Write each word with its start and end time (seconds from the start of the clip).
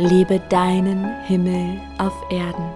Lebe 0.00 0.38
deinen 0.48 1.24
Himmel 1.24 1.80
auf 1.98 2.14
Erden. 2.30 2.70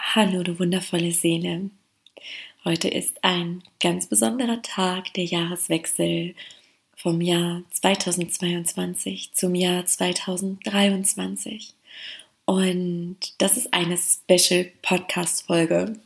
Hallo, 0.00 0.42
du 0.42 0.58
wundervolle 0.58 1.12
Seele. 1.12 1.68
Heute 2.64 2.88
ist 2.88 3.22
ein 3.22 3.62
ganz 3.80 4.06
besonderer 4.06 4.62
Tag, 4.62 5.12
der 5.12 5.24
Jahreswechsel 5.24 6.34
vom 6.96 7.20
Jahr 7.20 7.64
2022 7.72 9.34
zum 9.34 9.54
Jahr 9.54 9.84
2023. 9.84 11.74
Und 12.46 13.18
das 13.36 13.58
ist 13.58 13.74
eine 13.74 13.98
Special 13.98 14.72
Podcast 14.80 15.46
Folge, 15.46 16.00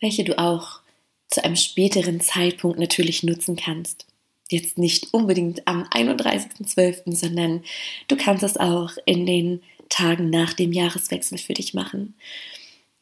welche 0.00 0.24
du 0.24 0.36
auch 0.40 0.80
zu 1.28 1.44
einem 1.44 1.56
späteren 1.56 2.20
Zeitpunkt 2.20 2.78
natürlich 2.78 3.22
nutzen 3.22 3.56
kannst. 3.56 4.06
Jetzt 4.50 4.78
nicht 4.78 5.12
unbedingt 5.12 5.66
am 5.66 5.84
31.12., 5.84 7.14
sondern 7.14 7.62
du 8.08 8.16
kannst 8.16 8.42
es 8.42 8.56
auch 8.56 8.92
in 9.04 9.26
den 9.26 9.62
Tagen 9.88 10.30
nach 10.30 10.54
dem 10.54 10.72
Jahreswechsel 10.72 11.38
für 11.38 11.54
dich 11.54 11.74
machen. 11.74 12.14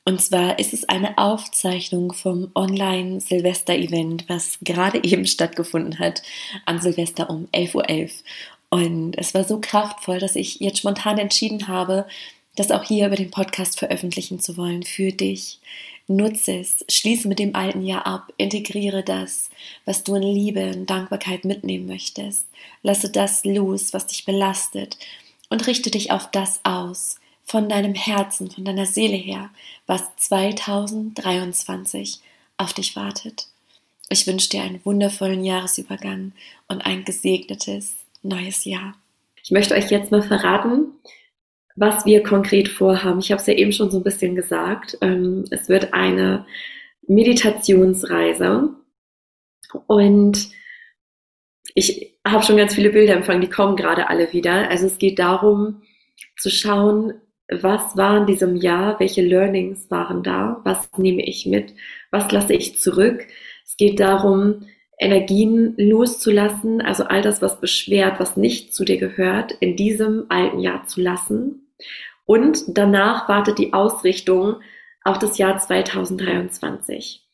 Und 0.05 0.21
zwar 0.21 0.61
ist 0.61 0.73
es 0.73 0.89
eine 0.89 1.19
Aufzeichnung 1.19 2.13
vom 2.13 2.53
Online-Silvester-Event, 2.55 4.29
was 4.29 4.59
gerade 4.63 4.99
eben 5.03 5.27
stattgefunden 5.27 5.99
hat 5.99 6.23
an 6.65 6.81
Silvester 6.81 7.29
um 7.29 7.47
11.11 7.53 7.75
Uhr. 7.75 7.87
.11. 7.87 8.13
Und 8.69 9.19
es 9.19 9.35
war 9.35 9.45
so 9.45 9.61
kraftvoll, 9.61 10.19
dass 10.19 10.37
ich 10.37 10.61
jetzt 10.61 10.79
spontan 10.79 11.19
entschieden 11.19 11.69
habe, 11.69 12.07
das 12.57 12.71
auch 12.71 12.85
hier 12.85 13.07
über 13.07 13.17
den 13.17 13.31
Podcast 13.31 13.79
veröffentlichen 13.79 14.41
zu 14.41 14.57
wollen 14.57 14.83
für 14.83 15.13
dich. 15.13 15.61
Nutze 16.09 16.61
es, 16.61 16.85
schließe 16.89 17.27
mit 17.27 17.41
dem 17.41 17.57
alten 17.57 17.83
Jahr 17.83 18.07
ab, 18.07 18.33
integriere 18.37 19.03
das, 19.03 19.51
was 19.85 20.05
du 20.05 20.15
in 20.15 20.23
Liebe 20.23 20.71
und 20.71 20.89
Dankbarkeit 20.89 21.45
mitnehmen 21.45 21.87
möchtest. 21.87 22.47
Lasse 22.83 23.11
das 23.11 23.45
los, 23.45 23.93
was 23.93 24.07
dich 24.07 24.25
belastet 24.25 24.97
und 25.51 25.67
richte 25.67 25.91
dich 25.91 26.13
auf 26.13 26.31
das 26.31 26.61
aus, 26.63 27.19
von 27.45 27.69
deinem 27.69 27.95
Herzen, 27.95 28.49
von 28.51 28.65
deiner 28.65 28.87
Seele 28.87 29.17
her, 29.17 29.51
was 29.87 30.05
2023 30.17 32.21
auf 32.57 32.73
dich 32.73 32.97
wartet. 32.97 33.49
Ich 34.09 34.27
wünsche 34.27 34.49
dir 34.51 34.63
einen 34.63 34.85
wundervollen 34.85 35.45
Jahresübergang 35.45 36.33
und 36.69 36.81
ein 36.83 37.05
gesegnetes 37.05 37.95
neues 38.23 38.65
Jahr. 38.65 38.95
Ich 39.43 39.51
möchte 39.51 39.75
euch 39.75 39.91
jetzt 39.91 40.11
mal 40.11 40.23
verraten, 40.23 40.93
was 41.77 42.07
wir 42.07 42.23
konkret 42.23 42.69
vorhaben. 42.69 43.21
Ich 43.21 43.31
habe 43.31 43.41
es 43.41 43.47
ja 43.47 43.55
eben 43.55 43.73
schon 43.73 43.91
so 43.91 43.99
ein 43.99 44.05
bisschen 44.05 44.35
gesagt. 44.35 44.99
Ähm, 45.03 45.45
es 45.51 45.69
wird 45.69 45.93
eine 45.93 46.47
Meditationsreise 47.07 48.71
und 49.87 50.49
ich 51.75 52.19
habe 52.27 52.43
schon 52.43 52.57
ganz 52.57 52.75
viele 52.75 52.91
Bilder 52.91 53.15
empfangen, 53.15 53.43
die 53.43 53.51
kommen 53.51 53.77
gerade 53.77 54.09
alle 54.09 54.33
wieder. 54.33 54.71
Also 54.71 54.87
es 54.87 54.99
geht 54.99 55.19
darum 55.19 55.83
zu 56.39 56.51
schauen, 56.51 57.15
was 57.49 57.97
war 57.97 58.19
in 58.19 58.27
diesem 58.27 58.57
Jahr, 58.57 58.99
welche 58.99 59.23
Learnings 59.23 59.91
waren 59.91 60.23
da, 60.23 60.61
was 60.65 60.91
nehme 60.97 61.25
ich 61.25 61.47
mit, 61.47 61.75
was 62.11 62.33
lasse 62.33 62.55
ich 62.55 62.79
zurück. 62.81 63.27
Es 63.65 63.77
geht 63.77 64.01
darum, 64.01 64.67
Energien 64.99 65.75
loszulassen, 65.77 66.81
also 66.81 67.05
all 67.05 67.21
das, 67.21 67.43
was 67.43 67.61
beschwert, 67.61 68.19
was 68.19 68.37
nicht 68.37 68.75
zu 68.75 68.85
dir 68.85 68.97
gehört, 68.97 69.53
in 69.53 69.77
diesem 69.77 70.25
alten 70.31 70.59
Jahr 70.59 70.87
zu 70.87 71.03
lassen. 71.03 71.66
Und 72.25 72.65
danach 72.69 73.29
wartet 73.29 73.59
die 73.59 73.73
Ausrichtung 73.73 74.61
auf 75.05 75.19
das 75.19 75.39
Jahr 75.39 75.59
2023. 75.59 77.25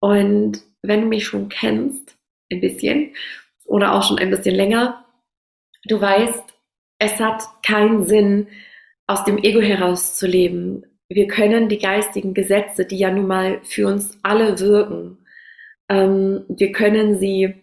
Und 0.00 0.60
wenn 0.82 1.02
du 1.02 1.06
mich 1.06 1.24
schon 1.24 1.48
kennst, 1.48 2.16
ein 2.50 2.60
bisschen, 2.60 3.14
oder 3.64 3.94
auch 3.94 4.02
schon 4.02 4.18
ein 4.18 4.30
bisschen 4.30 4.54
länger, 4.54 5.04
du 5.84 6.00
weißt, 6.00 6.42
es 6.98 7.20
hat 7.20 7.42
keinen 7.62 8.04
Sinn, 8.06 8.48
aus 9.06 9.24
dem 9.24 9.38
Ego 9.38 9.60
heraus 9.60 10.16
zu 10.16 10.26
leben. 10.26 10.84
Wir 11.08 11.28
können 11.28 11.68
die 11.68 11.78
geistigen 11.78 12.32
Gesetze, 12.32 12.86
die 12.86 12.96
ja 12.96 13.10
nun 13.10 13.26
mal 13.26 13.60
für 13.62 13.86
uns 13.86 14.18
alle 14.22 14.58
wirken, 14.60 15.18
ähm, 15.88 16.44
wir 16.48 16.72
können 16.72 17.18
sie 17.18 17.54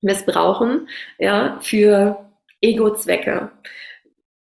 missbrauchen, 0.00 0.88
ja, 1.18 1.58
für 1.62 2.30
Ego-Zwecke. 2.60 3.52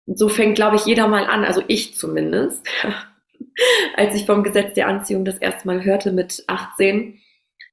So 0.06 0.28
fängt, 0.28 0.56
glaube 0.56 0.76
ich, 0.76 0.84
jeder 0.84 1.08
mal 1.08 1.26
an, 1.26 1.44
also 1.44 1.62
ich 1.68 1.96
zumindest. 1.96 2.66
Als 3.96 4.14
ich 4.14 4.26
vom 4.26 4.42
Gesetz 4.42 4.74
der 4.74 4.88
Anziehung 4.88 5.24
das 5.24 5.38
erste 5.38 5.66
Mal 5.66 5.84
hörte 5.84 6.12
mit 6.12 6.44
18, 6.46 7.18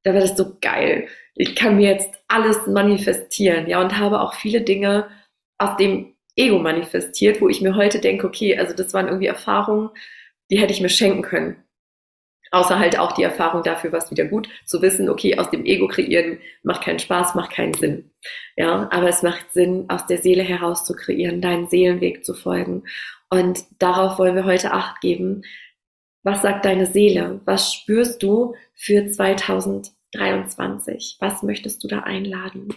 da 0.03 0.13
war 0.13 0.21
das 0.21 0.37
so 0.37 0.57
geil. 0.61 1.07
Ich 1.35 1.55
kann 1.55 1.77
mir 1.77 1.89
jetzt 1.89 2.13
alles 2.27 2.67
manifestieren, 2.67 3.67
ja, 3.67 3.81
und 3.81 3.97
habe 3.97 4.21
auch 4.21 4.33
viele 4.33 4.61
Dinge 4.61 5.09
aus 5.57 5.77
dem 5.77 6.15
Ego 6.35 6.59
manifestiert, 6.59 7.41
wo 7.41 7.49
ich 7.49 7.61
mir 7.61 7.75
heute 7.75 7.99
denke, 7.99 8.27
okay, 8.27 8.57
also 8.57 8.73
das 8.73 8.93
waren 8.93 9.07
irgendwie 9.07 9.27
Erfahrungen, 9.27 9.89
die 10.49 10.59
hätte 10.59 10.73
ich 10.73 10.81
mir 10.81 10.89
schenken 10.89 11.21
können. 11.21 11.63
Außer 12.51 12.79
halt 12.79 12.97
auch 12.97 13.11
die 13.11 13.23
Erfahrung 13.23 13.63
dafür, 13.63 13.91
was 13.91 14.09
wieder 14.09 14.25
gut 14.25 14.49
zu 14.65 14.81
wissen, 14.81 15.09
okay, 15.09 15.37
aus 15.37 15.51
dem 15.51 15.65
Ego 15.65 15.87
kreieren 15.87 16.39
macht 16.63 16.83
keinen 16.83 16.99
Spaß, 16.99 17.35
macht 17.35 17.51
keinen 17.51 17.73
Sinn. 17.73 18.11
Ja, 18.55 18.89
aber 18.91 19.09
es 19.09 19.21
macht 19.21 19.51
Sinn, 19.51 19.85
aus 19.87 20.05
der 20.07 20.17
Seele 20.17 20.43
heraus 20.43 20.85
zu 20.85 20.95
kreieren, 20.95 21.41
deinen 21.41 21.67
Seelenweg 21.67 22.25
zu 22.25 22.33
folgen. 22.33 22.83
Und 23.29 23.65
darauf 23.77 24.17
wollen 24.17 24.35
wir 24.35 24.45
heute 24.45 24.71
Acht 24.71 25.01
geben. 25.01 25.43
Was 26.23 26.41
sagt 26.41 26.65
deine 26.65 26.87
Seele? 26.87 27.41
Was 27.45 27.73
spürst 27.73 28.23
du 28.23 28.55
für 28.73 29.05
2023? 29.05 31.17
Was 31.19 31.43
möchtest 31.43 31.83
du 31.83 31.87
da 31.87 31.99
einladen? 31.99 32.69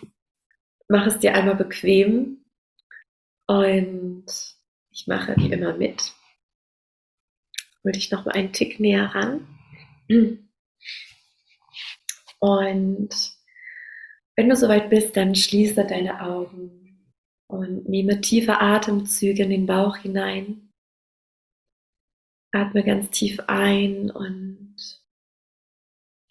Mach 0.88 1.06
es 1.06 1.18
dir 1.18 1.34
einmal 1.34 1.56
bequem 1.56 2.44
und 3.46 4.26
ich 4.90 5.06
mache 5.06 5.34
wie 5.38 5.50
immer 5.50 5.74
mit. 5.74 6.12
Hol 7.82 7.92
dich 7.92 8.10
noch 8.10 8.26
mal 8.26 8.32
einen 8.32 8.52
Tick 8.52 8.78
näher 8.78 9.14
ran. 9.14 9.48
Und 12.38 13.10
wenn 14.34 14.48
du 14.48 14.56
soweit 14.56 14.90
bist, 14.90 15.16
dann 15.16 15.34
schließe 15.34 15.86
deine 15.86 16.22
Augen 16.22 17.12
und 17.46 17.88
nehme 17.88 18.20
tiefe 18.20 18.60
Atemzüge 18.60 19.44
in 19.44 19.50
den 19.50 19.66
Bauch 19.66 19.96
hinein. 19.98 20.72
Atme 22.50 22.82
ganz 22.82 23.10
tief 23.10 23.40
ein 23.46 24.10
und 24.10 24.76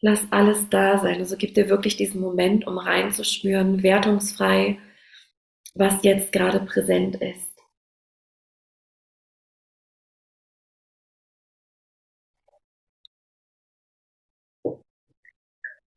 lass 0.02 0.31
alles 0.31 0.70
da 0.70 1.00
sein. 1.00 1.20
Also 1.20 1.38
gib 1.38 1.53
dir 1.53 1.70
wirklich 1.70 1.96
diesen 1.96 2.22
Moment, 2.22 2.68
um 2.68 2.78
reinzuspüren, 2.78 3.81
wertungsfrei, 3.81 4.80
was 5.74 6.03
jetzt 6.03 6.31
gerade 6.31 6.59
präsent 6.59 7.16
ist. 7.16 7.50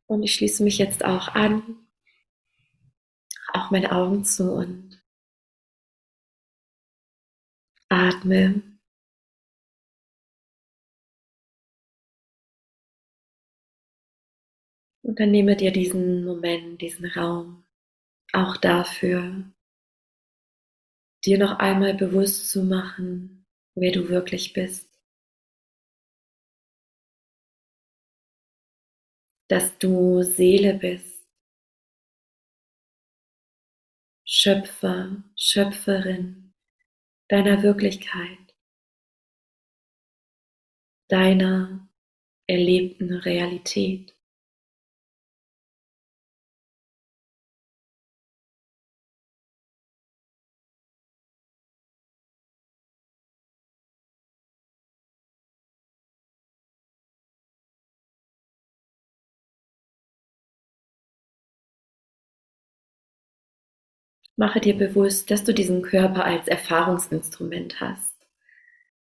Und 0.07 0.23
ich 0.23 0.35
schließe 0.35 0.63
mich 0.63 0.77
jetzt 0.77 1.03
auch 1.03 1.29
an, 1.29 1.87
auch 3.53 3.71
meine 3.71 3.91
Augen 3.91 4.23
zu 4.23 4.51
und 4.51 5.01
atme. 7.89 8.61
Und 15.03 15.19
dann 15.19 15.31
nehme 15.31 15.55
dir 15.55 15.71
diesen 15.71 16.25
Moment, 16.25 16.81
diesen 16.81 17.05
Raum 17.05 17.63
auch 18.33 18.57
dafür, 18.57 19.45
dir 21.25 21.37
noch 21.37 21.59
einmal 21.59 21.93
bewusst 21.93 22.49
zu 22.49 22.63
machen, 22.63 23.45
wer 23.75 23.91
du 23.91 24.09
wirklich 24.09 24.53
bist. 24.53 24.84
Dass 29.47 29.77
du 29.77 30.23
Seele 30.23 30.73
bist, 30.73 31.27
Schöpfer, 34.27 35.23
Schöpferin 35.35 36.53
deiner 37.29 37.61
Wirklichkeit, 37.63 38.55
deiner 41.09 41.87
erlebten 42.47 43.13
Realität. 43.13 44.14
Mache 64.37 64.59
dir 64.59 64.77
bewusst, 64.77 65.31
dass 65.31 65.43
du 65.43 65.53
diesen 65.53 65.81
Körper 65.81 66.25
als 66.25 66.47
Erfahrungsinstrument 66.47 67.79
hast, 67.79 68.15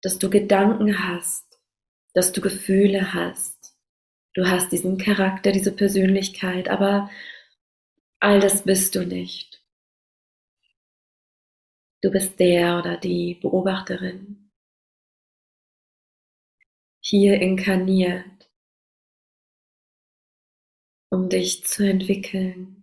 dass 0.01 0.17
du 0.17 0.29
Gedanken 0.29 1.07
hast, 1.07 1.59
dass 2.13 2.31
du 2.31 2.41
Gefühle 2.41 3.13
hast. 3.13 3.75
Du 4.33 4.47
hast 4.47 4.71
diesen 4.71 4.97
Charakter, 4.97 5.51
diese 5.51 5.75
Persönlichkeit, 5.75 6.69
aber 6.69 7.09
all 8.19 8.39
das 8.39 8.63
bist 8.63 8.95
du 8.95 9.05
nicht. 9.05 9.63
Du 12.01 12.11
bist 12.11 12.39
der 12.39 12.79
oder 12.79 12.97
die 12.97 13.35
Beobachterin, 13.35 14.49
hier 17.01 17.41
inkarniert, 17.41 18.49
um 21.09 21.27
dich 21.29 21.65
zu 21.65 21.83
entwickeln, 21.85 22.78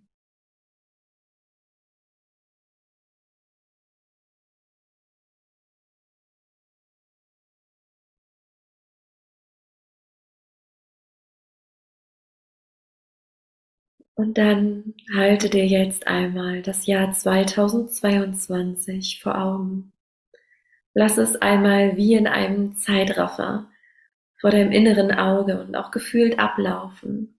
Und 14.17 14.37
dann 14.37 14.95
halte 15.15 15.49
dir 15.49 15.65
jetzt 15.65 16.07
einmal 16.07 16.61
das 16.61 16.87
Jahr 16.87 17.13
2022 17.13 19.21
vor 19.23 19.41
Augen. 19.41 19.93
Lass 20.93 21.17
es 21.17 21.37
einmal 21.37 21.95
wie 21.95 22.15
in 22.15 22.27
einem 22.27 22.75
Zeitraffer 22.75 23.69
vor 24.39 24.51
deinem 24.51 24.73
inneren 24.73 25.11
Auge 25.11 25.61
und 25.61 25.77
auch 25.77 25.91
gefühlt 25.91 26.39
ablaufen. 26.39 27.37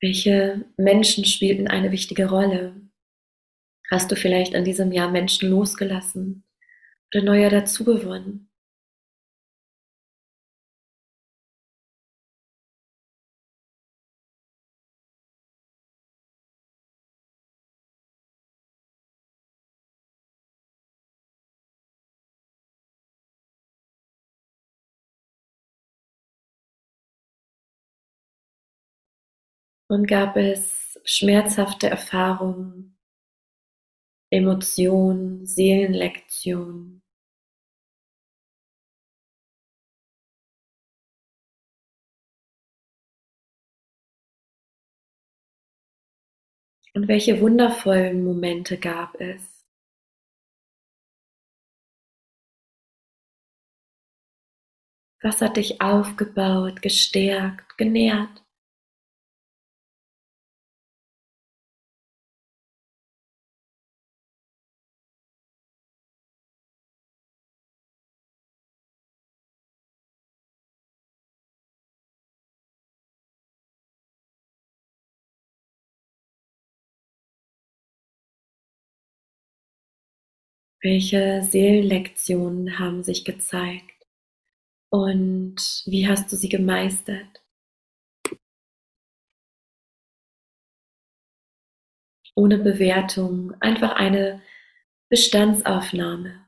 Welche 0.00 0.64
Menschen 0.78 1.26
spielten 1.26 1.68
eine 1.68 1.92
wichtige 1.92 2.30
Rolle? 2.30 2.85
Hast 3.90 4.10
du 4.12 4.16
vielleicht 4.16 4.54
an 4.54 4.64
diesem 4.64 4.92
Jahr 4.92 5.10
Menschen 5.10 5.50
losgelassen 5.50 6.44
oder 7.14 7.24
neue 7.24 7.50
dazugewonnen? 7.50 8.48
Und 29.88 30.06
gab 30.08 30.36
es 30.36 30.98
schmerzhafte 31.04 31.88
Erfahrungen 31.88 32.95
Emotion, 34.30 35.44
Seelenlektion. 35.46 37.02
Und 46.94 47.08
welche 47.08 47.40
wundervollen 47.40 48.24
Momente 48.24 48.76
gab 48.78 49.20
es? 49.20 49.62
Was 55.22 55.42
hat 55.42 55.58
dich 55.58 55.82
aufgebaut, 55.82 56.80
gestärkt, 56.80 57.76
genährt? 57.76 58.45
Welche 80.86 81.42
Seelenlektionen 81.42 82.78
haben 82.78 83.02
sich 83.02 83.24
gezeigt 83.24 84.06
und 84.88 85.82
wie 85.84 86.06
hast 86.06 86.30
du 86.30 86.36
sie 86.36 86.48
gemeistert? 86.48 87.42
Ohne 92.36 92.58
Bewertung, 92.58 93.60
einfach 93.60 93.96
eine 93.96 94.40
Bestandsaufnahme. 95.08 96.45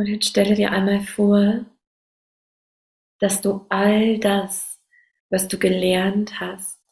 Und 0.00 0.06
jetzt 0.06 0.28
stelle 0.28 0.54
dir 0.54 0.72
einmal 0.72 1.02
vor, 1.02 1.66
dass 3.18 3.42
du 3.42 3.66
all 3.68 4.18
das, 4.18 4.82
was 5.28 5.46
du 5.46 5.58
gelernt 5.58 6.40
hast, 6.40 6.82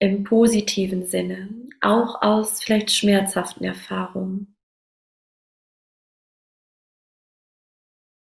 im 0.00 0.24
positiven 0.24 1.06
Sinne, 1.06 1.68
auch 1.80 2.20
aus 2.20 2.64
vielleicht 2.64 2.90
schmerzhaften 2.90 3.62
Erfahrungen, 3.62 4.56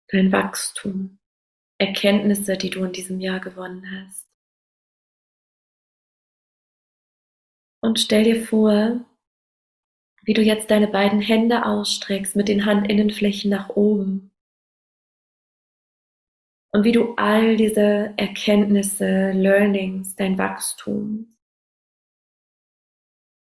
dein 0.08 0.32
Wachstum, 0.32 1.20
Erkenntnisse, 1.80 2.58
die 2.58 2.72
du 2.72 2.84
in 2.84 2.94
diesem 2.94 3.20
Jahr 3.20 3.40
gewonnen 3.40 3.86
hast. 3.92 4.28
Und 7.80 8.00
stell 8.00 8.24
dir 8.24 8.44
vor, 8.44 9.06
wie 10.28 10.34
du 10.34 10.42
jetzt 10.42 10.70
deine 10.70 10.88
beiden 10.88 11.22
Hände 11.22 11.66
ausstreckst 11.66 12.36
mit 12.36 12.50
den 12.50 12.66
Handinnenflächen 12.66 13.50
nach 13.50 13.70
oben. 13.70 14.32
Und 16.74 16.84
wie 16.84 16.92
du 16.92 17.14
all 17.16 17.56
diese 17.56 18.14
Erkenntnisse, 18.18 19.32
Learnings, 19.32 20.16
dein 20.16 20.38
Wachstum 20.38 21.34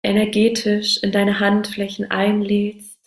energetisch 0.03 0.97
in 1.03 1.13
deine 1.13 1.39
Handflächen 1.39 2.11
einlädst, 2.11 2.99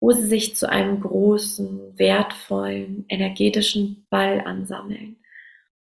wo 0.00 0.12
sie 0.12 0.28
sich 0.28 0.54
zu 0.54 0.68
einem 0.68 1.00
großen, 1.00 1.98
wertvollen, 1.98 3.04
energetischen 3.08 4.06
Ball 4.10 4.40
ansammeln. 4.42 5.16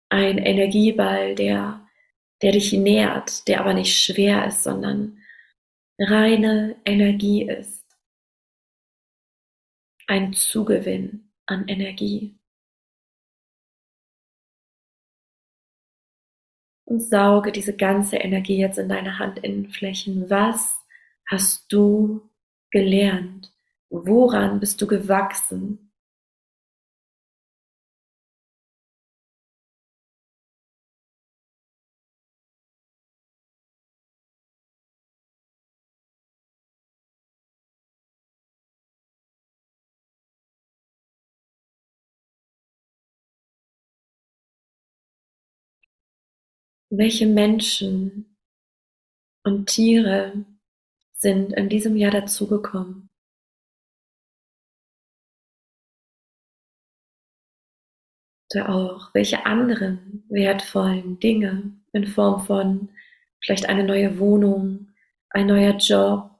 Ein 0.07 0.37
Energieball, 0.37 1.35
der, 1.35 1.85
der 2.41 2.53
dich 2.53 2.71
nährt, 2.71 3.49
der 3.49 3.59
aber 3.59 3.73
nicht 3.73 4.01
schwer 4.01 4.47
ist, 4.47 4.63
sondern 4.63 5.18
reine 5.99 6.77
Energie 6.85 7.43
ist. 7.43 7.85
Ein 10.07 10.33
Zugewinn 10.33 11.31
an 11.45 11.67
Energie. 11.67 12.35
Und 16.85 17.01
sauge 17.01 17.51
diese 17.51 17.75
ganze 17.77 18.15
Energie 18.17 18.57
jetzt 18.57 18.79
in 18.79 18.89
deine 18.89 19.19
Handinnenflächen. 19.19 20.29
Was 20.29 20.79
hast 21.27 21.71
du 21.71 22.29
gelernt? 22.71 23.53
Woran 23.89 24.59
bist 24.59 24.81
du 24.81 24.87
gewachsen? 24.87 25.88
Welche 46.91 47.27
Menschen 47.27 48.35
und 49.43 49.67
Tiere 49.67 50.43
sind 51.13 51.53
in 51.53 51.69
diesem 51.69 51.95
Jahr 51.95 52.09
dazugekommen? 52.09 53.09
Oder 58.51 58.69
auch 58.69 59.13
welche 59.13 59.45
anderen 59.45 60.25
wertvollen 60.29 61.19
Dinge 61.19 61.79
in 61.93 62.07
Form 62.07 62.43
von 62.43 62.89
vielleicht 63.39 63.69
eine 63.69 63.83
neue 63.83 64.17
Wohnung, 64.17 64.91
ein 65.29 65.45
neuer 65.45 65.77
Job, 65.77 66.31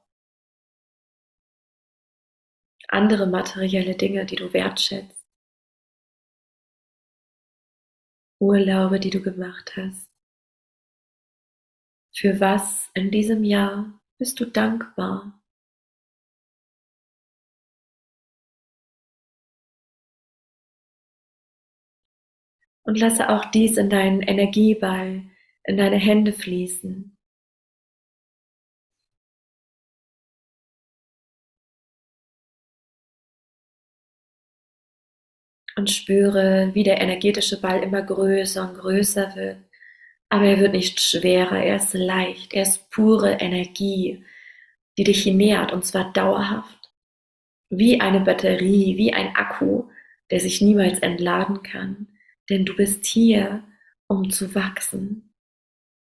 andere 2.88 3.28
materielle 3.28 3.94
Dinge, 3.94 4.26
die 4.26 4.34
du 4.34 4.52
wertschätzt. 4.52 5.24
Urlaube, 8.40 8.98
die 8.98 9.10
du 9.10 9.22
gemacht 9.22 9.76
hast. 9.76 10.09
Für 12.20 12.38
was 12.38 12.90
in 12.92 13.10
diesem 13.10 13.44
Jahr 13.44 13.98
bist 14.18 14.38
du 14.40 14.44
dankbar? 14.44 15.40
Und 22.82 22.98
lasse 22.98 23.30
auch 23.30 23.46
dies 23.46 23.78
in 23.78 23.88
deinen 23.88 24.20
Energieball, 24.20 25.30
in 25.64 25.78
deine 25.78 25.96
Hände 25.96 26.34
fließen. 26.34 27.16
Und 35.74 35.88
spüre, 35.88 36.74
wie 36.74 36.82
der 36.82 37.00
energetische 37.00 37.58
Ball 37.58 37.82
immer 37.82 38.02
größer 38.02 38.68
und 38.68 38.76
größer 38.76 39.34
wird. 39.36 39.69
Aber 40.30 40.44
er 40.44 40.60
wird 40.60 40.72
nicht 40.72 41.00
schwerer, 41.00 41.58
er 41.58 41.76
ist 41.76 41.92
leicht, 41.92 42.54
er 42.54 42.62
ist 42.62 42.88
pure 42.90 43.32
Energie, 43.40 44.24
die 44.96 45.04
dich 45.04 45.26
nährt 45.26 45.72
und 45.72 45.84
zwar 45.84 46.12
dauerhaft. 46.12 46.90
Wie 47.68 48.00
eine 48.00 48.20
Batterie, 48.20 48.96
wie 48.96 49.12
ein 49.12 49.34
Akku, 49.34 49.90
der 50.30 50.40
sich 50.40 50.60
niemals 50.60 51.00
entladen 51.00 51.62
kann. 51.62 52.08
Denn 52.48 52.64
du 52.64 52.74
bist 52.76 53.06
hier, 53.06 53.64
um 54.06 54.30
zu 54.30 54.54
wachsen, 54.54 55.34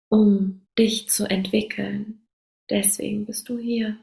um 0.09 0.67
dich 0.77 1.09
zu 1.09 1.29
entwickeln. 1.29 2.27
Deswegen 2.69 3.25
bist 3.25 3.47
du 3.49 3.57
hier. 3.57 3.97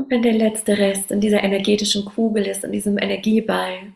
Und 0.00 0.10
wenn 0.10 0.22
der 0.22 0.32
letzte 0.32 0.78
Rest 0.78 1.10
in 1.10 1.20
dieser 1.20 1.44
energetischen 1.44 2.06
Kugel 2.06 2.46
ist, 2.46 2.64
in 2.64 2.72
diesem 2.72 2.96
Energieball, 2.96 3.92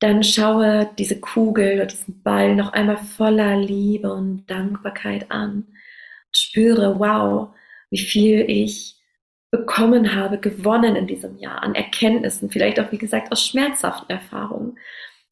dann 0.00 0.24
schaue 0.24 0.90
diese 0.98 1.20
Kugel 1.20 1.76
oder 1.76 1.86
diesen 1.86 2.24
Ball 2.24 2.56
noch 2.56 2.72
einmal 2.72 2.96
voller 2.96 3.56
Liebe 3.56 4.12
und 4.12 4.50
Dankbarkeit 4.50 5.30
an. 5.30 5.68
Spüre, 6.32 6.98
wow, 6.98 7.50
wie 7.88 8.00
viel 8.00 8.50
ich 8.50 8.96
bekommen 9.52 10.16
habe, 10.16 10.38
gewonnen 10.38 10.96
in 10.96 11.06
diesem 11.06 11.38
Jahr 11.38 11.62
an 11.62 11.76
Erkenntnissen, 11.76 12.50
vielleicht 12.50 12.80
auch, 12.80 12.90
wie 12.90 12.98
gesagt, 12.98 13.30
aus 13.30 13.46
schmerzhaften 13.46 14.10
Erfahrungen, 14.10 14.76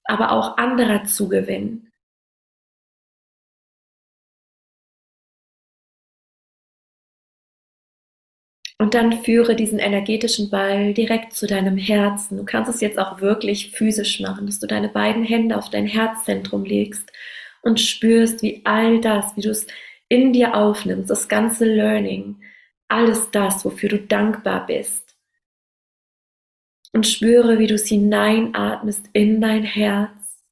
aber 0.04 0.30
auch 0.30 0.56
anderer 0.56 1.02
Zugewinn. 1.02 1.90
Und 8.78 8.94
dann 8.94 9.12
führe 9.24 9.54
diesen 9.54 9.78
energetischen 9.78 10.50
Ball 10.50 10.94
direkt 10.94 11.32
zu 11.32 11.46
deinem 11.46 11.76
Herzen. 11.76 12.36
Du 12.36 12.44
kannst 12.44 12.68
es 12.68 12.80
jetzt 12.80 12.98
auch 12.98 13.20
wirklich 13.20 13.70
physisch 13.70 14.20
machen, 14.20 14.46
dass 14.46 14.58
du 14.58 14.66
deine 14.66 14.88
beiden 14.88 15.24
Hände 15.24 15.56
auf 15.56 15.70
dein 15.70 15.86
Herzzentrum 15.86 16.64
legst 16.64 17.10
und 17.62 17.80
spürst, 17.80 18.42
wie 18.42 18.62
all 18.64 19.00
das, 19.00 19.36
wie 19.36 19.42
du 19.42 19.50
es 19.50 19.66
in 20.08 20.32
dir 20.32 20.54
aufnimmst, 20.54 21.08
das 21.08 21.28
ganze 21.28 21.64
Learning, 21.64 22.42
alles 22.88 23.30
das, 23.30 23.64
wofür 23.64 23.88
du 23.88 23.98
dankbar 24.00 24.66
bist. 24.66 25.16
Und 26.92 27.06
spüre, 27.06 27.58
wie 27.58 27.66
du 27.66 27.74
es 27.74 27.88
hineinatmest 27.88 29.08
in 29.12 29.40
dein 29.40 29.64
Herz, 29.64 30.42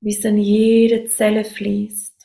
wie 0.00 0.14
es 0.16 0.24
in 0.24 0.38
jede 0.38 1.06
Zelle 1.06 1.44
fließt. 1.44 2.19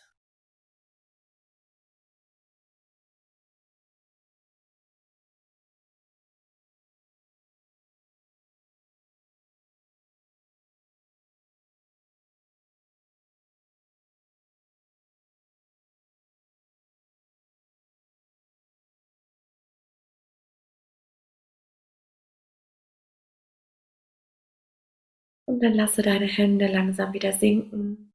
Und 25.48 25.62
dann 25.62 25.74
lasse 25.74 26.02
deine 26.02 26.26
Hände 26.26 26.68
langsam 26.68 27.14
wieder 27.14 27.32
sinken. 27.32 28.12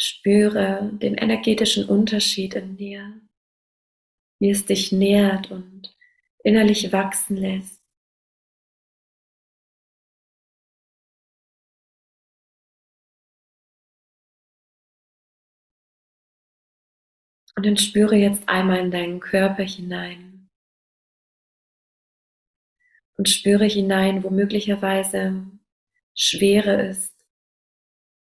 Spüre 0.00 0.90
den 0.94 1.14
energetischen 1.14 1.88
Unterschied 1.88 2.54
in 2.54 2.76
dir, 2.76 3.20
wie 4.40 4.50
es 4.50 4.64
dich 4.64 4.90
nährt 4.92 5.50
und 5.50 5.94
innerlich 6.42 6.90
wachsen 6.92 7.36
lässt. 7.36 7.82
Und 17.56 17.66
dann 17.66 17.76
spüre 17.76 18.16
jetzt 18.16 18.48
einmal 18.48 18.80
in 18.80 18.90
deinen 18.90 19.20
Körper 19.20 19.62
hinein 19.62 20.33
und 23.16 23.28
spüre 23.28 23.64
hinein, 23.64 24.24
wo 24.24 24.30
möglicherweise 24.30 25.46
Schwere 26.14 26.88
ist, 26.88 27.14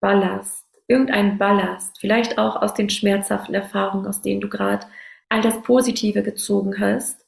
Ballast, 0.01 0.65
irgendein 0.87 1.37
Ballast, 1.37 1.99
vielleicht 1.99 2.37
auch 2.37 2.55
aus 2.57 2.73
den 2.73 2.89
schmerzhaften 2.89 3.55
Erfahrungen, 3.55 4.07
aus 4.07 4.21
denen 4.21 4.41
du 4.41 4.49
gerade 4.49 4.87
all 5.29 5.41
das 5.41 5.61
Positive 5.61 6.23
gezogen 6.23 6.79
hast. 6.79 7.25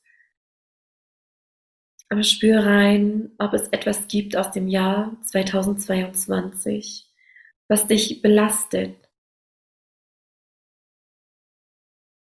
Aber 2.10 2.24
spür 2.24 2.65
rein, 2.65 3.31
ob 3.38 3.53
es 3.53 3.70
etwas 3.70 4.08
gibt 4.08 4.36
aus 4.36 4.51
dem 4.51 4.67
Jahr 4.67 5.15
2022, 5.24 7.08
was 7.70 7.88
dich 7.88 8.22
belastet, 8.22 8.98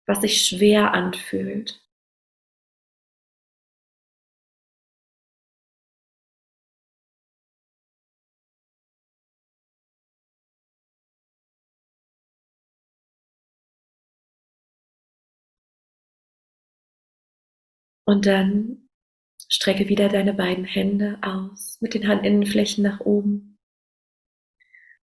was 0.06 0.20
sich 0.20 0.44
schwer 0.44 0.92
anfühlt. 0.92 1.85
Und 18.06 18.24
dann 18.26 18.88
strecke 19.48 19.88
wieder 19.88 20.08
deine 20.08 20.32
beiden 20.32 20.64
Hände 20.64 21.18
aus 21.22 21.80
mit 21.80 21.94
den 21.94 22.06
Handinnenflächen 22.06 22.84
nach 22.84 23.00
oben. 23.00 23.58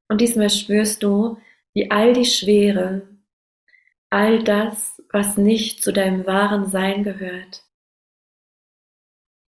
Und 0.07 0.21
diesmal 0.21 0.49
spürst 0.49 1.03
du, 1.03 1.37
wie 1.73 1.91
all 1.91 2.13
die 2.13 2.25
Schwere, 2.25 3.07
all 4.09 4.43
das, 4.43 5.01
was 5.11 5.37
nicht 5.37 5.83
zu 5.83 5.91
deinem 5.91 6.25
wahren 6.25 6.67
Sein 6.67 7.03
gehört, 7.03 7.65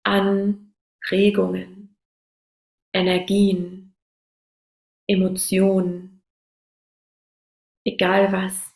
an 0.04 0.76
Prägungen, 1.02 1.98
Energien, 2.94 3.96
Emotionen, 5.08 6.24
egal 7.84 8.32
was, 8.32 8.76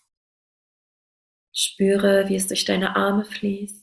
spüre, 1.53 2.27
wie 2.30 2.36
es 2.36 2.48
durch 2.48 2.65
deine 2.65 2.96
Arme 2.96 3.25
fließt 3.25 3.83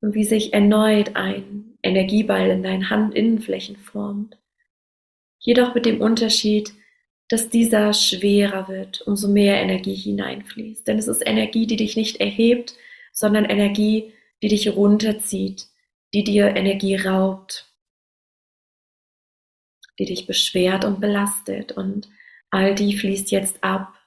und 0.00 0.14
wie 0.14 0.24
sich 0.24 0.52
erneut 0.52 1.16
ein 1.16 1.76
Energieball 1.82 2.50
in 2.50 2.62
deinen 2.62 2.90
Handinnenflächen 2.90 3.76
formt. 3.76 4.38
Jedoch 5.38 5.74
mit 5.74 5.86
dem 5.86 6.00
Unterschied, 6.00 6.72
dass 7.28 7.48
dieser 7.48 7.92
schwerer 7.92 8.68
wird, 8.68 9.02
umso 9.02 9.28
mehr 9.28 9.60
Energie 9.60 9.94
hineinfließt. 9.94 10.86
Denn 10.86 10.98
es 10.98 11.08
ist 11.08 11.26
Energie, 11.26 11.66
die 11.66 11.76
dich 11.76 11.96
nicht 11.96 12.20
erhebt, 12.20 12.74
sondern 13.12 13.44
Energie, 13.44 14.12
die 14.42 14.48
dich 14.48 14.74
runterzieht, 14.74 15.66
die 16.14 16.24
dir 16.24 16.56
Energie 16.56 16.96
raubt, 16.96 17.66
die 19.98 20.06
dich 20.06 20.26
beschwert 20.26 20.84
und 20.84 21.00
belastet. 21.00 21.72
Und 21.72 22.08
all 22.50 22.74
die 22.74 22.96
fließt 22.96 23.30
jetzt 23.30 23.62
ab 23.62 23.98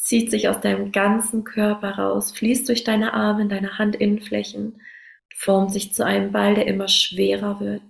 zieht 0.00 0.30
sich 0.30 0.48
aus 0.48 0.60
deinem 0.60 0.92
ganzen 0.92 1.44
Körper 1.44 1.92
raus, 1.92 2.32
fließt 2.32 2.68
durch 2.68 2.84
deine 2.84 3.12
Arme, 3.12 3.46
deine 3.46 3.78
Handinnenflächen 3.78 4.80
formt 5.36 5.72
sich 5.72 5.94
zu 5.94 6.04
einem 6.04 6.32
Ball, 6.32 6.54
der 6.54 6.66
immer 6.66 6.88
schwerer 6.88 7.60
wird. 7.60 7.82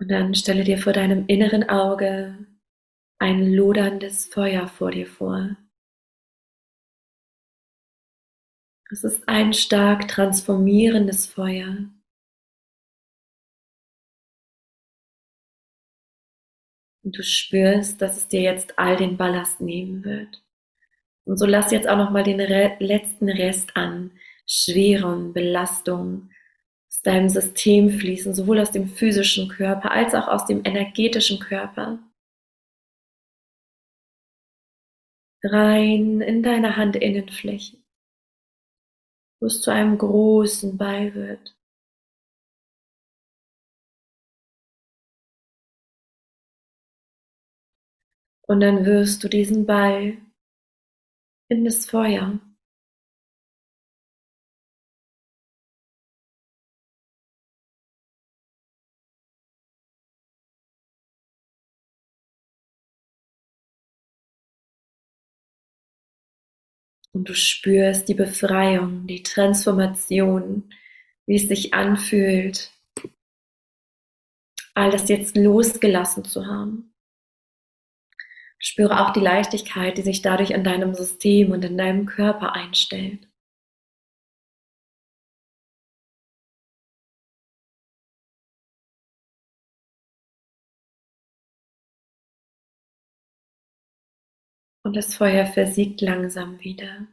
Und 0.00 0.10
dann 0.10 0.34
stelle 0.34 0.64
dir 0.64 0.78
vor 0.78 0.92
deinem 0.92 1.26
inneren 1.28 1.68
Auge 1.68 2.46
ein 3.18 3.52
loderndes 3.52 4.26
Feuer 4.26 4.68
vor 4.68 4.90
dir 4.92 5.06
vor. 5.06 5.56
Es 8.90 9.04
ist 9.04 9.28
ein 9.28 9.52
stark 9.52 10.08
transformierendes 10.08 11.26
Feuer. 11.26 11.90
Und 17.04 17.16
du 17.16 17.22
spürst, 17.22 18.00
dass 18.00 18.16
es 18.16 18.28
dir 18.28 18.40
jetzt 18.40 18.78
all 18.78 18.96
den 18.96 19.18
Ballast 19.18 19.60
nehmen 19.60 20.04
wird. 20.04 20.42
Und 21.24 21.36
so 21.36 21.44
lass 21.44 21.70
jetzt 21.70 21.86
auch 21.86 21.98
noch 21.98 22.10
mal 22.10 22.22
den 22.22 22.40
Re 22.40 22.76
letzten 22.80 23.28
Rest 23.28 23.76
an 23.76 24.12
schweren 24.46 25.34
Belastungen 25.34 26.32
aus 26.88 27.02
deinem 27.02 27.28
System 27.28 27.90
fließen, 27.90 28.34
sowohl 28.34 28.58
aus 28.60 28.72
dem 28.72 28.88
physischen 28.88 29.48
Körper 29.48 29.90
als 29.90 30.14
auch 30.14 30.28
aus 30.28 30.46
dem 30.46 30.62
energetischen 30.64 31.40
Körper. 31.40 31.98
Rein 35.42 36.22
in 36.22 36.42
deine 36.42 36.76
Handinnenfläche 36.76 37.76
wo 39.40 39.46
es 39.46 39.60
zu 39.60 39.70
einem 39.70 39.98
großen 39.98 40.76
Ball 40.76 41.14
wird. 41.14 41.56
Und 48.48 48.60
dann 48.60 48.86
wirst 48.86 49.22
du 49.22 49.28
diesen 49.28 49.66
Ball 49.66 50.16
in 51.50 51.64
das 51.64 51.84
Feuer. 51.86 52.38
Und 67.18 67.28
du 67.28 67.34
spürst 67.34 68.08
die 68.08 68.14
Befreiung, 68.14 69.08
die 69.08 69.24
Transformation, 69.24 70.72
wie 71.26 71.34
es 71.34 71.48
sich 71.48 71.74
anfühlt, 71.74 72.70
all 74.74 74.92
das 74.92 75.08
jetzt 75.08 75.36
losgelassen 75.36 76.24
zu 76.24 76.46
haben. 76.46 76.94
Spüre 78.60 79.00
auch 79.00 79.12
die 79.12 79.18
Leichtigkeit, 79.18 79.98
die 79.98 80.02
sich 80.02 80.22
dadurch 80.22 80.52
in 80.52 80.62
deinem 80.62 80.94
System 80.94 81.50
und 81.50 81.64
in 81.64 81.76
deinem 81.76 82.06
Körper 82.06 82.52
einstellt. 82.52 83.27
Und 94.88 94.96
das 94.96 95.16
Feuer 95.16 95.44
versiegt 95.44 96.00
langsam 96.00 96.60
wieder. 96.60 97.06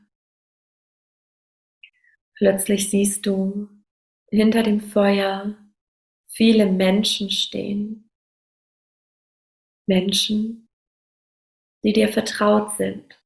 Plötzlich 2.37 2.89
siehst 2.89 3.25
du 3.25 3.67
hinter 4.31 4.63
dem 4.63 4.79
Feuer 4.79 5.57
viele 6.25 6.71
Menschen 6.71 7.29
stehen. 7.29 8.09
Menschen, 9.89 10.69
die 11.83 11.91
dir 11.91 12.07
vertraut 12.07 12.77
sind, 12.77 13.21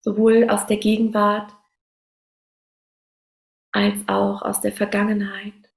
sowohl 0.00 0.48
aus 0.48 0.66
der 0.66 0.78
Gegenwart 0.78 1.52
als 3.70 4.08
auch 4.08 4.40
aus 4.40 4.62
der 4.62 4.72
Vergangenheit. 4.72 5.70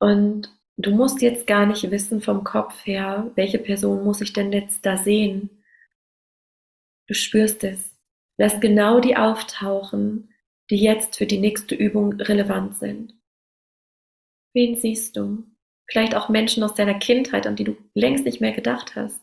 Und 0.00 0.59
Du 0.82 0.92
musst 0.92 1.20
jetzt 1.20 1.46
gar 1.46 1.66
nicht 1.66 1.90
wissen 1.90 2.22
vom 2.22 2.42
Kopf 2.42 2.86
her, 2.86 3.30
welche 3.34 3.58
Person 3.58 4.02
muss 4.02 4.22
ich 4.22 4.32
denn 4.32 4.50
jetzt 4.50 4.86
da 4.86 4.96
sehen. 4.96 5.62
Du 7.06 7.12
spürst 7.12 7.64
es. 7.64 7.94
Lass 8.38 8.60
genau 8.60 9.00
die 9.00 9.14
auftauchen, 9.14 10.32
die 10.70 10.78
jetzt 10.78 11.16
für 11.16 11.26
die 11.26 11.38
nächste 11.38 11.74
Übung 11.74 12.14
relevant 12.14 12.76
sind. 12.78 13.14
Wen 14.54 14.74
siehst 14.74 15.16
du? 15.16 15.44
Vielleicht 15.86 16.14
auch 16.14 16.30
Menschen 16.30 16.62
aus 16.62 16.74
deiner 16.74 16.98
Kindheit, 16.98 17.46
an 17.46 17.56
die 17.56 17.64
du 17.64 17.76
längst 17.92 18.24
nicht 18.24 18.40
mehr 18.40 18.52
gedacht 18.52 18.96
hast. 18.96 19.20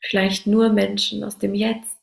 Vielleicht 0.00 0.46
nur 0.46 0.68
Menschen 0.68 1.24
aus 1.24 1.38
dem 1.38 1.54
Jetzt, 1.54 1.98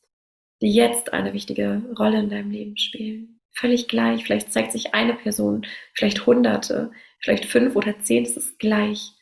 die 0.62 0.73
jetzt 0.73 1.13
eine 1.13 1.31
wichtige 1.31 1.81
Rolle 1.97 2.19
in 2.19 2.29
deinem 2.29 2.51
Leben 2.51 2.77
spielen. 2.77 3.39
Völlig 3.53 3.88
gleich. 3.88 4.25
Vielleicht 4.25 4.51
zeigt 4.51 4.73
sich 4.73 4.93
eine 4.93 5.13
Person, 5.13 5.65
vielleicht 5.93 6.25
Hunderte, 6.25 6.91
vielleicht 7.21 7.45
fünf 7.45 7.75
oder 7.75 7.99
zehn, 7.99 8.23
es 8.23 8.38
ist 8.38 8.60
gleich. 8.60 9.13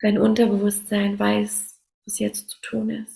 Dein 0.00 0.18
Unterbewusstsein 0.18 1.18
weiß, 1.18 1.80
was 2.06 2.18
jetzt 2.18 2.50
zu 2.50 2.60
tun 2.60 2.90
ist. 2.90 3.15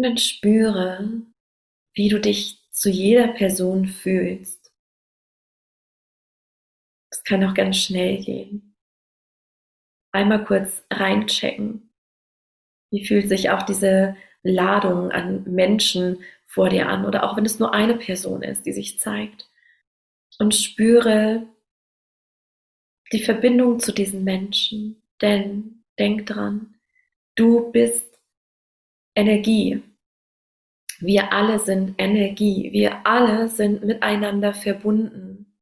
Und 0.00 0.04
dann 0.04 0.16
spüre, 0.16 1.26
wie 1.92 2.08
du 2.08 2.18
dich 2.18 2.66
zu 2.70 2.88
jeder 2.88 3.28
Person 3.28 3.86
fühlst. 3.86 4.72
Es 7.10 7.22
kann 7.22 7.44
auch 7.44 7.52
ganz 7.52 7.76
schnell 7.76 8.16
gehen. 8.24 8.74
Einmal 10.10 10.42
kurz 10.46 10.86
reinchecken. 10.90 11.90
Wie 12.90 13.04
fühlt 13.04 13.28
sich 13.28 13.50
auch 13.50 13.60
diese 13.60 14.16
Ladung 14.42 15.10
an 15.10 15.44
Menschen 15.44 16.24
vor 16.46 16.70
dir 16.70 16.88
an 16.88 17.04
oder 17.04 17.24
auch 17.24 17.36
wenn 17.36 17.44
es 17.44 17.58
nur 17.58 17.74
eine 17.74 17.98
Person 17.98 18.42
ist, 18.42 18.64
die 18.64 18.72
sich 18.72 18.98
zeigt. 18.98 19.50
Und 20.38 20.54
spüre 20.54 21.46
die 23.12 23.22
Verbindung 23.22 23.80
zu 23.80 23.92
diesen 23.92 24.24
Menschen. 24.24 25.02
Denn 25.20 25.84
denk 25.98 26.24
dran, 26.24 26.76
du 27.34 27.70
bist 27.70 28.10
Energie. 29.14 29.82
Wir 31.00 31.32
alle 31.32 31.58
sind 31.58 31.94
Energie. 31.98 32.72
Wir 32.72 33.06
alle 33.06 33.48
sind 33.48 33.84
miteinander 33.84 34.52
verbunden. 34.52 35.56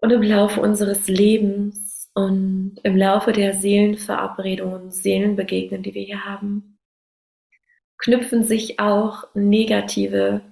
Und 0.00 0.10
im 0.10 0.22
Laufe 0.22 0.60
unseres 0.60 1.08
Lebens 1.08 2.10
und 2.14 2.78
im 2.82 2.96
Laufe 2.96 3.32
der 3.32 3.54
Seelenverabredungen, 3.54 4.90
Seelenbegegnungen, 4.90 5.82
die 5.82 5.94
wir 5.94 6.02
hier 6.02 6.24
haben, 6.24 6.78
knüpfen 7.98 8.44
sich 8.44 8.78
auch 8.78 9.32
negative 9.34 10.42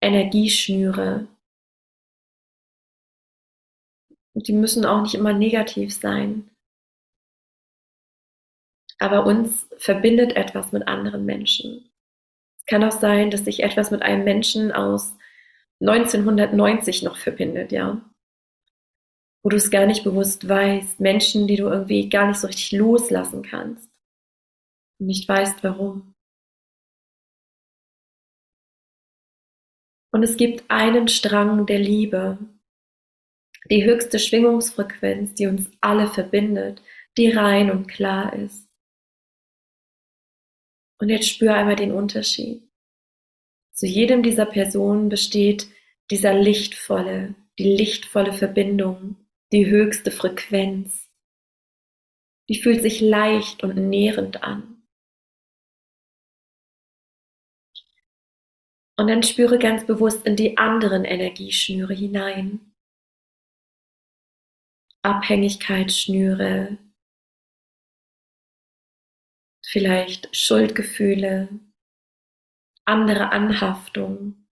Energieschnüre. 0.00 1.28
Die 4.34 4.52
müssen 4.52 4.84
auch 4.84 5.02
nicht 5.02 5.14
immer 5.14 5.32
negativ 5.32 5.94
sein. 5.94 6.50
Aber 8.98 9.26
uns 9.26 9.68
verbindet 9.76 10.36
etwas 10.36 10.72
mit 10.72 10.86
anderen 10.88 11.24
Menschen. 11.24 11.90
Es 12.58 12.66
kann 12.66 12.84
auch 12.84 12.92
sein, 12.92 13.30
dass 13.30 13.44
sich 13.44 13.62
etwas 13.62 13.90
mit 13.90 14.02
einem 14.02 14.24
Menschen 14.24 14.72
aus 14.72 15.16
1990 15.80 17.02
noch 17.02 17.16
verbindet, 17.16 17.70
ja. 17.72 18.02
Wo 19.42 19.50
du 19.50 19.56
es 19.56 19.70
gar 19.70 19.86
nicht 19.86 20.02
bewusst 20.02 20.48
weißt. 20.48 20.98
Menschen, 21.00 21.46
die 21.46 21.56
du 21.56 21.68
irgendwie 21.68 22.08
gar 22.08 22.26
nicht 22.26 22.40
so 22.40 22.48
richtig 22.48 22.72
loslassen 22.72 23.42
kannst. 23.42 23.88
Und 24.98 25.06
nicht 25.06 25.28
weißt, 25.28 25.62
warum. 25.62 26.14
Und 30.10 30.22
es 30.22 30.36
gibt 30.36 30.68
einen 30.70 31.06
Strang 31.06 31.66
der 31.66 31.78
Liebe, 31.78 32.38
die 33.70 33.84
höchste 33.84 34.18
Schwingungsfrequenz, 34.18 35.34
die 35.34 35.46
uns 35.46 35.70
alle 35.80 36.08
verbindet, 36.08 36.82
die 37.16 37.30
rein 37.30 37.70
und 37.70 37.86
klar 37.86 38.32
ist. 38.32 38.67
Und 40.98 41.08
jetzt 41.08 41.28
spür 41.28 41.54
einmal 41.54 41.76
den 41.76 41.92
Unterschied. 41.92 42.68
Zu 43.72 43.86
jedem 43.86 44.22
dieser 44.22 44.46
Personen 44.46 45.08
besteht 45.08 45.68
dieser 46.10 46.34
lichtvolle, 46.34 47.34
die 47.58 47.76
lichtvolle 47.76 48.32
Verbindung, 48.32 49.16
die 49.52 49.66
höchste 49.66 50.10
Frequenz. 50.10 51.08
Die 52.48 52.60
fühlt 52.60 52.82
sich 52.82 53.00
leicht 53.00 53.62
und 53.62 53.76
nährend 53.76 54.42
an. 54.42 54.82
Und 58.96 59.06
dann 59.06 59.22
spüre 59.22 59.58
ganz 59.60 59.86
bewusst 59.86 60.26
in 60.26 60.34
die 60.34 60.58
anderen 60.58 61.04
Energieschnüre 61.04 61.94
hinein. 61.94 62.74
Abhängigkeitsschnüre, 65.02 66.78
vielleicht 69.68 70.34
Schuldgefühle, 70.34 71.50
andere 72.86 73.32
Anhaftung, 73.32 74.46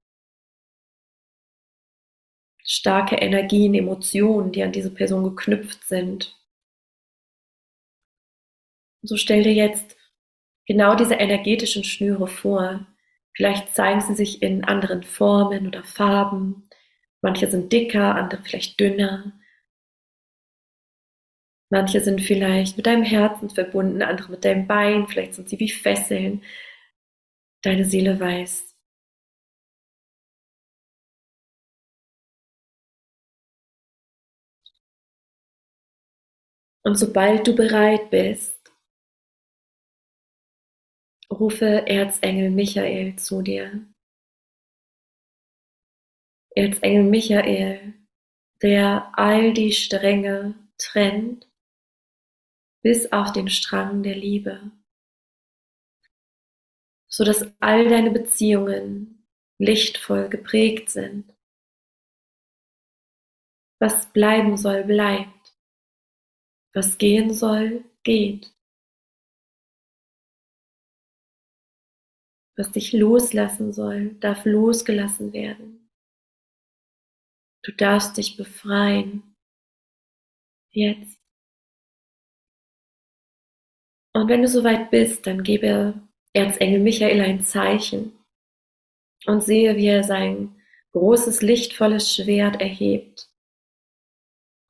starke 2.63 3.17
Energien, 3.17 3.75
Emotionen, 3.75 4.53
die 4.53 4.63
an 4.63 4.73
diese 4.73 4.93
Person 4.93 5.25
geknüpft 5.25 5.85
sind. 5.85 6.39
so 9.03 9.17
stell 9.17 9.45
dir 9.45 9.55
jetzt 9.55 9.97
genau 10.67 10.97
diese 10.97 11.15
energetischen 11.15 11.85
Schnüre 11.85 12.27
vor. 12.27 12.87
Vielleicht 13.35 13.75
zeigen 13.75 14.01
sie 14.01 14.15
sich 14.15 14.43
in 14.43 14.65
anderen 14.65 15.03
Formen 15.03 15.69
oder 15.69 15.85
Farben. 15.85 16.69
Manche 17.23 17.49
sind 17.49 17.73
dicker, 17.73 18.17
andere 18.17 18.43
vielleicht 18.43 18.79
dünner. 18.81 19.33
Manche 21.71 22.01
sind 22.01 22.21
vielleicht 22.23 22.77
mit 22.77 22.87
deinem 22.87 23.03
Herzen 23.03 23.51
verbunden, 23.51 24.03
andere 24.03 24.31
mit 24.33 24.45
deinem 24.45 24.67
Bein, 24.67 25.09
vielleicht 25.09 25.35
sind 25.35 25.49
sie 25.49 25.59
wie 25.59 25.69
Fesseln. 25.71 26.43
Deine 27.63 27.85
Seele 27.85 28.21
weiß. 28.21 28.77
Und 36.85 36.97
sobald 36.97 37.47
du 37.49 37.57
bereit 37.57 38.11
bist, 38.11 38.73
rufe 41.33 41.85
Erzengel 41.89 42.51
Michael 42.51 43.17
zu 43.17 43.43
dir. 43.43 43.85
Erzengel 46.55 47.03
Michael, 47.03 47.95
der 48.63 49.13
all 49.19 49.53
die 49.53 49.73
Stränge 49.73 50.55
trennt 50.79 51.46
bis 52.87 53.11
auf 53.11 53.33
den 53.33 53.49
Strang 53.49 54.05
der 54.05 54.15
Liebe, 54.15 54.71
so 57.09 57.25
dass 57.25 57.53
all 57.59 57.89
deine 57.89 58.13
Beziehungen 58.13 59.27
lichtvoll 59.59 60.29
geprägt 60.29 60.91
sind. 60.91 61.35
Was 63.81 64.13
bleiben 64.13 64.57
soll, 64.57 64.85
bleibt. 64.85 65.59
Was 66.75 66.97
gehen 66.97 67.35
soll, 67.35 67.85
geht. 68.05 68.55
Was 72.57 72.71
dich 72.71 72.93
loslassen 72.93 73.73
soll, 73.73 74.15
darf 74.21 74.45
losgelassen 74.45 75.33
werden. 75.33 75.91
Du 77.65 77.73
darfst 77.73 78.17
dich 78.17 78.37
befreien. 78.37 79.35
Jetzt. 80.71 81.16
Und 84.17 84.29
wenn 84.31 84.41
du 84.41 84.49
soweit 84.49 84.91
bist, 84.91 85.27
dann 85.27 85.43
gebe 85.43 85.93
Erzengel 86.33 86.81
Michael 86.81 87.21
ein 87.21 87.43
Zeichen 87.43 88.13
und 89.27 89.43
sehe, 89.43 89.77
wie 89.77 89.89
er 89.89 90.05
sein 90.05 90.59
großes, 90.93 91.43
lichtvolles 91.43 92.15
Schwert 92.15 92.59
erhebt 92.59 93.29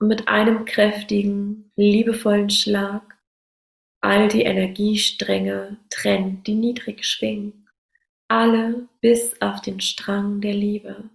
und 0.01 0.09
mit 0.09 0.27
einem 0.27 0.65
kräftigen, 0.65 1.71
liebevollen 1.77 2.51
Schlag 2.51 3.21
all 4.01 4.27
die 4.27 4.43
Energiestränge 4.43 5.79
trennt, 5.91 6.49
die 6.49 6.57
niedrig 6.57 7.05
schwingen, 7.05 7.69
alle 8.27 8.89
bis 9.01 9.41
auf 9.41 9.61
den 9.61 9.79
Strang 9.81 10.41
der 10.41 10.55
Liebe. 10.55 11.09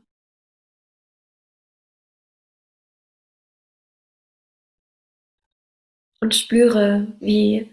Und 6.22 6.34
spüre, 6.34 7.12
wie 7.20 7.70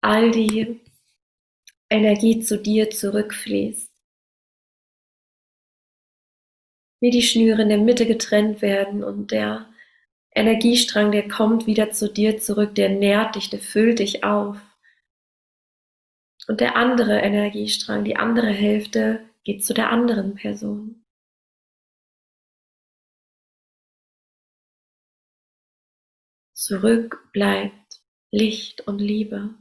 all 0.00 0.30
die 0.30 0.80
Energie 1.88 2.40
zu 2.40 2.58
dir 2.58 2.90
zurückfließt. 2.90 3.92
Wie 7.00 7.10
die 7.10 7.22
Schnüre 7.22 7.62
in 7.62 7.68
der 7.68 7.78
Mitte 7.78 8.06
getrennt 8.06 8.62
werden 8.62 9.04
und 9.04 9.30
der 9.30 9.68
Energiestrang, 10.34 11.12
der 11.12 11.28
kommt 11.28 11.66
wieder 11.66 11.90
zu 11.90 12.12
dir 12.12 12.38
zurück, 12.38 12.74
der 12.74 12.90
nährt 12.90 13.36
dich, 13.36 13.50
der 13.50 13.60
füllt 13.60 14.00
dich 14.00 14.24
auf. 14.24 14.58
Und 16.48 16.60
der 16.60 16.76
andere 16.76 17.20
Energiestrang, 17.20 18.04
die 18.04 18.16
andere 18.16 18.50
Hälfte, 18.50 19.28
geht 19.44 19.64
zu 19.64 19.74
der 19.74 19.90
anderen 19.90 20.34
Person. 20.34 21.04
Zurück 26.54 27.30
bleibt 27.32 28.02
Licht 28.32 28.86
und 28.86 28.98
Liebe. 28.98 29.54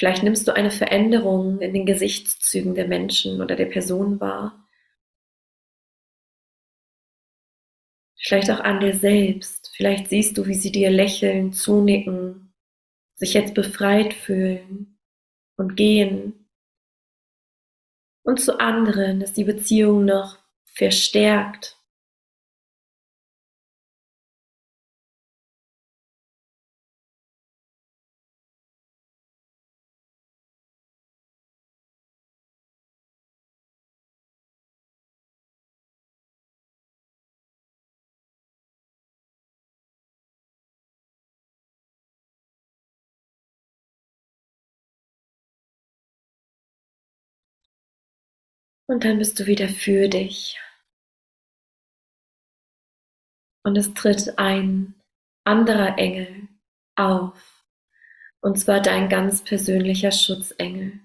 Vielleicht 0.00 0.22
nimmst 0.22 0.48
du 0.48 0.56
eine 0.56 0.70
Veränderung 0.70 1.60
in 1.60 1.74
den 1.74 1.84
Gesichtszügen 1.84 2.74
der 2.74 2.88
Menschen 2.88 3.42
oder 3.42 3.54
der 3.54 3.66
Person 3.66 4.18
wahr. 4.18 4.66
Vielleicht 8.16 8.50
auch 8.50 8.60
an 8.60 8.80
dir 8.80 8.96
selbst. 8.96 9.70
Vielleicht 9.76 10.08
siehst 10.08 10.38
du, 10.38 10.46
wie 10.46 10.54
sie 10.54 10.72
dir 10.72 10.88
lächeln, 10.90 11.52
zunicken, 11.52 12.54
sich 13.14 13.34
jetzt 13.34 13.52
befreit 13.52 14.14
fühlen 14.14 14.98
und 15.58 15.76
gehen. 15.76 16.48
Und 18.22 18.40
zu 18.40 18.58
anderen 18.58 19.20
ist 19.20 19.36
die 19.36 19.44
Beziehung 19.44 20.06
noch 20.06 20.38
verstärkt 20.64 21.78
Und 48.90 49.04
dann 49.04 49.18
bist 49.18 49.38
du 49.38 49.46
wieder 49.46 49.68
für 49.68 50.08
dich. 50.08 50.58
Und 53.62 53.78
es 53.78 53.94
tritt 53.94 54.36
ein 54.36 55.00
anderer 55.44 55.96
Engel 55.96 56.48
auf. 56.96 57.64
Und 58.40 58.58
zwar 58.58 58.80
dein 58.80 59.08
ganz 59.08 59.44
persönlicher 59.44 60.10
Schutzengel. 60.10 60.98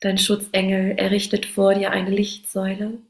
Dein 0.00 0.16
Schutzengel 0.16 0.96
errichtet 0.96 1.44
vor 1.44 1.74
dir 1.74 1.90
eine 1.90 2.08
Lichtsäule, 2.08 3.02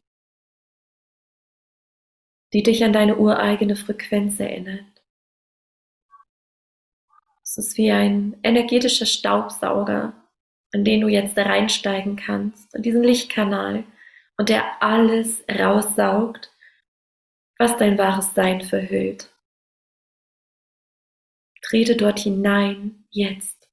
die 2.52 2.64
dich 2.64 2.82
an 2.82 2.92
deine 2.92 3.18
ureigene 3.18 3.76
Frequenz 3.76 4.40
erinnert. 4.40 5.04
Es 7.44 7.56
ist 7.56 7.78
wie 7.78 7.92
ein 7.92 8.36
energetischer 8.42 9.06
Staubsauger, 9.06 10.23
in 10.74 10.84
den 10.84 11.02
du 11.02 11.08
jetzt 11.08 11.38
reinsteigen 11.38 12.16
kannst, 12.16 12.74
in 12.74 12.82
diesen 12.82 13.04
Lichtkanal 13.04 13.84
und 14.36 14.48
der 14.48 14.82
alles 14.82 15.44
raussaugt, 15.48 16.52
was 17.58 17.76
dein 17.76 17.96
wahres 17.96 18.34
Sein 18.34 18.60
verhüllt. 18.60 19.32
Trete 21.62 21.96
dort 21.96 22.18
hinein, 22.18 23.06
jetzt, 23.10 23.70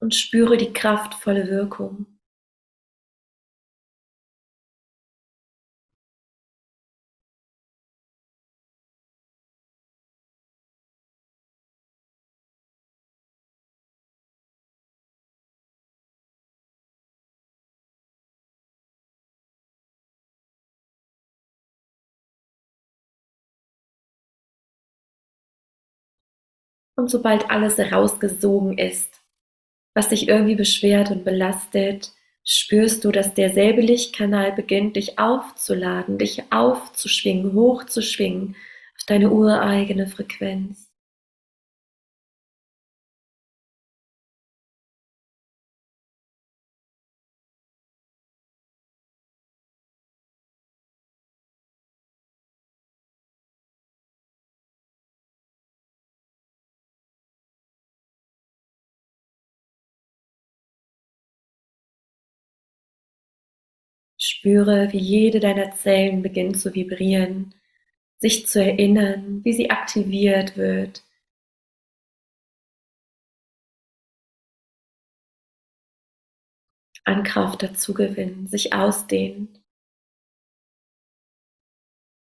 und 0.00 0.14
spüre 0.14 0.56
die 0.56 0.72
kraftvolle 0.72 1.48
Wirkung. 1.48 2.17
Und 26.98 27.08
sobald 27.08 27.48
alles 27.48 27.78
rausgesogen 27.78 28.76
ist, 28.76 29.20
was 29.94 30.08
dich 30.08 30.26
irgendwie 30.26 30.56
beschwert 30.56 31.12
und 31.12 31.24
belastet, 31.24 32.10
spürst 32.42 33.04
du, 33.04 33.12
dass 33.12 33.34
derselbe 33.34 33.82
Lichtkanal 33.82 34.50
beginnt, 34.50 34.96
dich 34.96 35.16
aufzuladen, 35.16 36.18
dich 36.18 36.42
aufzuschwingen, 36.50 37.52
hochzuschwingen 37.52 38.56
auf 38.96 39.04
deine 39.06 39.30
ureigene 39.30 40.08
Frequenz. 40.08 40.87
Spüre, 64.18 64.92
wie 64.92 64.98
jede 64.98 65.40
deiner 65.40 65.72
Zellen 65.76 66.22
beginnt 66.22 66.58
zu 66.58 66.74
vibrieren, 66.74 67.54
sich 68.18 68.46
zu 68.48 68.62
erinnern, 68.62 69.44
wie 69.44 69.52
sie 69.52 69.70
aktiviert 69.70 70.56
wird. 70.56 71.04
An 77.04 77.22
Kraft 77.22 77.62
dazu 77.62 77.94
gewinnen, 77.94 78.48
sich 78.48 78.72
ausdehnen. 78.74 79.64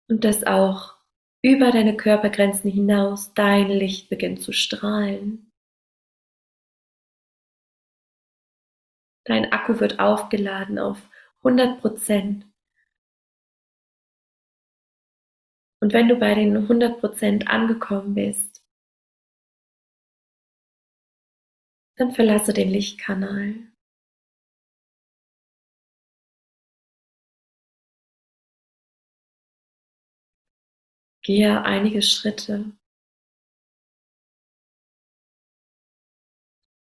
Und 0.07 0.23
dass 0.23 0.43
auch 0.45 0.97
über 1.41 1.71
deine 1.71 1.97
Körpergrenzen 1.97 2.69
hinaus 2.69 3.33
dein 3.33 3.69
Licht 3.69 4.09
beginnt 4.09 4.41
zu 4.41 4.53
strahlen. 4.53 5.51
Dein 9.25 9.51
Akku 9.51 9.79
wird 9.79 9.99
aufgeladen 9.99 10.77
auf 10.77 11.10
hundert 11.43 11.81
Prozent. 11.81 12.45
Und 15.81 15.93
wenn 15.93 16.07
du 16.07 16.15
bei 16.15 16.35
den 16.35 16.67
hundert 16.67 16.99
Prozent 16.99 17.47
angekommen 17.47 18.13
bist, 18.13 18.63
dann 21.95 22.11
verlasse 22.11 22.53
den 22.53 22.69
Lichtkanal. 22.69 23.71
Gehe 31.23 31.63
einige 31.63 32.01
Schritte 32.01 32.75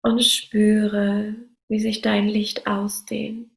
und 0.03 0.25
spüre, 0.25 1.37
wie 1.69 1.81
sich 1.81 2.01
dein 2.01 2.29
Licht 2.29 2.67
ausdehnt. 2.67 3.52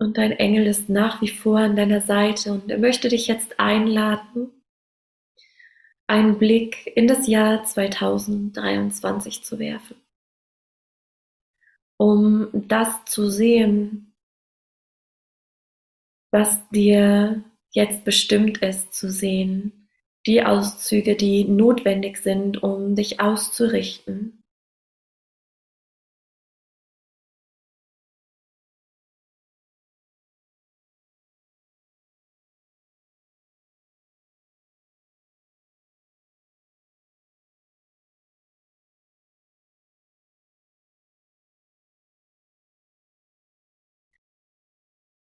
Und 0.00 0.16
dein 0.16 0.32
Engel 0.32 0.66
ist 0.66 0.88
nach 0.88 1.20
wie 1.20 1.28
vor 1.28 1.58
an 1.58 1.74
deiner 1.74 2.00
Seite 2.00 2.52
und 2.52 2.70
er 2.70 2.78
möchte 2.78 3.08
dich 3.08 3.26
jetzt 3.26 3.58
einladen, 3.58 4.52
einen 6.06 6.38
Blick 6.38 6.90
in 6.96 7.08
das 7.08 7.26
Jahr 7.26 7.64
2023 7.64 9.42
zu 9.42 9.58
werfen, 9.58 9.96
um 11.98 12.48
das 12.52 13.04
zu 13.04 13.28
sehen, 13.28 14.14
was 16.30 16.68
dir 16.70 17.42
jetzt 17.70 18.04
bestimmt 18.04 18.58
ist 18.58 18.94
zu 18.94 19.10
sehen, 19.10 19.88
die 20.26 20.44
Auszüge, 20.44 21.16
die 21.16 21.44
notwendig 21.44 22.18
sind, 22.18 22.62
um 22.62 22.94
dich 22.94 23.20
auszurichten. 23.20 24.37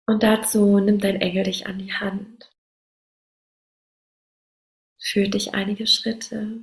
Und 0.08 0.22
dazu 0.22 0.78
nimmt 0.78 1.02
dein 1.02 1.20
Engel 1.20 1.44
dich 1.44 1.66
an 1.66 1.78
die 1.78 1.92
Hand, 1.92 2.52
führt 4.98 5.34
dich 5.34 5.54
einige 5.54 5.86
Schritte. 5.86 6.62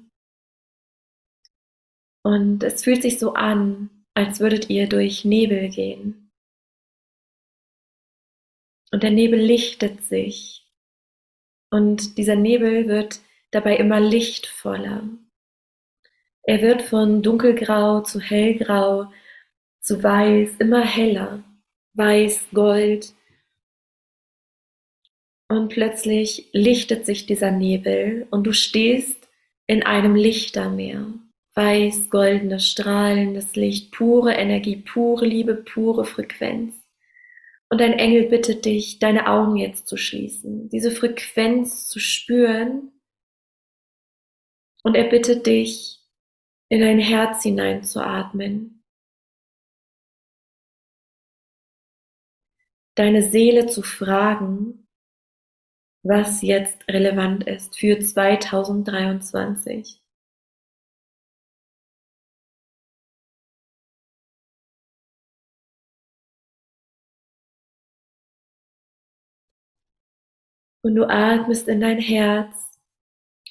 Und 2.23 2.63
es 2.63 2.83
fühlt 2.83 3.01
sich 3.01 3.19
so 3.19 3.33
an, 3.33 4.05
als 4.13 4.39
würdet 4.39 4.69
ihr 4.69 4.87
durch 4.87 5.25
Nebel 5.25 5.69
gehen. 5.69 6.31
Und 8.91 9.03
der 9.03 9.11
Nebel 9.11 9.39
lichtet 9.39 10.03
sich. 10.03 10.65
Und 11.69 12.17
dieser 12.17 12.35
Nebel 12.35 12.87
wird 12.87 13.19
dabei 13.51 13.75
immer 13.77 13.99
lichtvoller. 13.99 15.09
Er 16.43 16.61
wird 16.61 16.81
von 16.81 17.23
dunkelgrau 17.23 18.01
zu 18.01 18.19
hellgrau 18.19 19.11
zu 19.81 20.01
weiß 20.01 20.57
immer 20.59 20.85
heller. 20.85 21.43
Weiß, 21.95 22.45
Gold, 22.53 23.13
und 25.57 25.69
plötzlich 25.69 26.49
lichtet 26.51 27.05
sich 27.05 27.25
dieser 27.25 27.51
Nebel 27.51 28.27
und 28.31 28.43
du 28.45 28.53
stehst 28.53 29.29
in 29.67 29.83
einem 29.83 30.15
Lichtermeer. 30.15 31.13
Weiß, 31.55 32.09
goldenes, 32.09 32.67
strahlendes 32.67 33.55
Licht, 33.55 33.91
pure 33.91 34.33
Energie, 34.33 34.77
pure 34.77 35.25
Liebe, 35.25 35.55
pure 35.55 36.05
Frequenz. 36.05 36.75
Und 37.69 37.79
dein 37.79 37.93
Engel 37.93 38.29
bittet 38.29 38.65
dich, 38.65 38.99
deine 38.99 39.27
Augen 39.27 39.55
jetzt 39.55 39.87
zu 39.87 39.97
schließen, 39.97 40.69
diese 40.69 40.91
Frequenz 40.91 41.87
zu 41.87 41.99
spüren. 41.99 42.91
Und 44.83 44.95
er 44.95 45.05
bittet 45.05 45.45
dich, 45.45 45.99
in 46.69 46.81
dein 46.81 46.99
Herz 46.99 47.43
hineinzuatmen. 47.43 48.83
Deine 52.95 53.21
Seele 53.21 53.67
zu 53.67 53.83
fragen, 53.83 54.82
was 56.03 56.41
jetzt 56.41 56.87
relevant 56.89 57.47
ist 57.47 57.77
für 57.77 57.99
2023. 57.99 59.99
Und 70.85 70.95
du 70.95 71.07
atmest 71.07 71.69
in 71.69 71.79
dein 71.79 71.99
Herz 71.99 72.77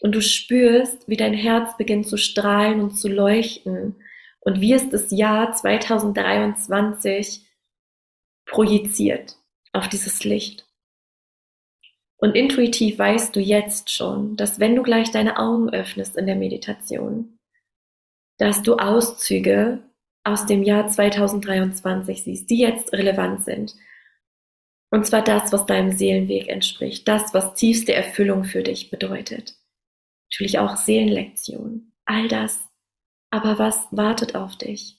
und 0.03 0.15
du 0.15 0.21
spürst, 0.21 1.09
wie 1.09 1.17
dein 1.17 1.33
Herz 1.33 1.77
beginnt 1.79 2.07
zu 2.07 2.19
strahlen 2.19 2.81
und 2.81 2.97
zu 2.97 3.09
leuchten 3.09 3.97
und 4.41 4.61
wie 4.61 4.75
es 4.75 4.91
das 4.91 5.11
Jahr 5.11 5.53
2023 5.53 7.47
projiziert 8.45 9.39
auf 9.73 9.89
dieses 9.89 10.25
Licht. 10.25 10.67
Und 12.23 12.37
intuitiv 12.37 13.01
weißt 13.01 13.35
du 13.35 13.41
jetzt 13.41 13.91
schon, 13.91 14.37
dass 14.37 14.61
wenn 14.61 14.77
du 14.77 14.85
gleich 14.85 15.11
deine 15.11 15.39
Augen 15.41 15.71
öffnest 15.71 16.17
in 16.17 16.27
der 16.27 16.37
Meditation, 16.37 17.37
dass 18.39 18.63
du 18.63 18.77
Auszüge 18.77 19.83
aus 20.23 20.47
dem 20.47 20.63
Jahr 20.63 20.87
2023 20.87 22.23
siehst, 22.23 22.49
die 22.49 22.59
jetzt 22.61 22.93
relevant 22.93 23.45
sind. 23.45 23.75
Und 24.93 25.05
zwar 25.05 25.25
das, 25.25 25.53
was 25.53 25.67
deinem 25.67 25.91
Seelenweg 25.91 26.49
entspricht, 26.49 27.09
das, 27.09 27.35
was 27.35 27.55
tiefste 27.55 27.93
Erfüllung 27.93 28.45
für 28.45 28.63
dich 28.63 28.89
bedeutet. 28.89 29.57
Natürlich 30.31 30.61
auch 30.61 30.77
Seelenlektion, 30.77 31.93
all 32.05 32.29
das. 32.29 32.69
Aber 33.33 33.59
was 33.59 33.89
wartet 33.91 34.37
auf 34.37 34.57
dich? 34.57 34.97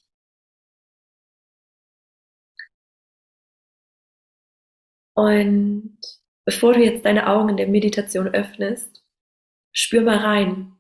Und 5.16 6.00
bevor 6.46 6.74
du 6.74 6.84
jetzt 6.84 7.06
deine 7.06 7.28
Augen 7.28 7.50
in 7.50 7.58
der 7.58 7.68
Meditation 7.68 8.28
öffnest, 8.28 9.04
spür 9.72 10.02
mal 10.02 10.18
rein. 10.18 10.74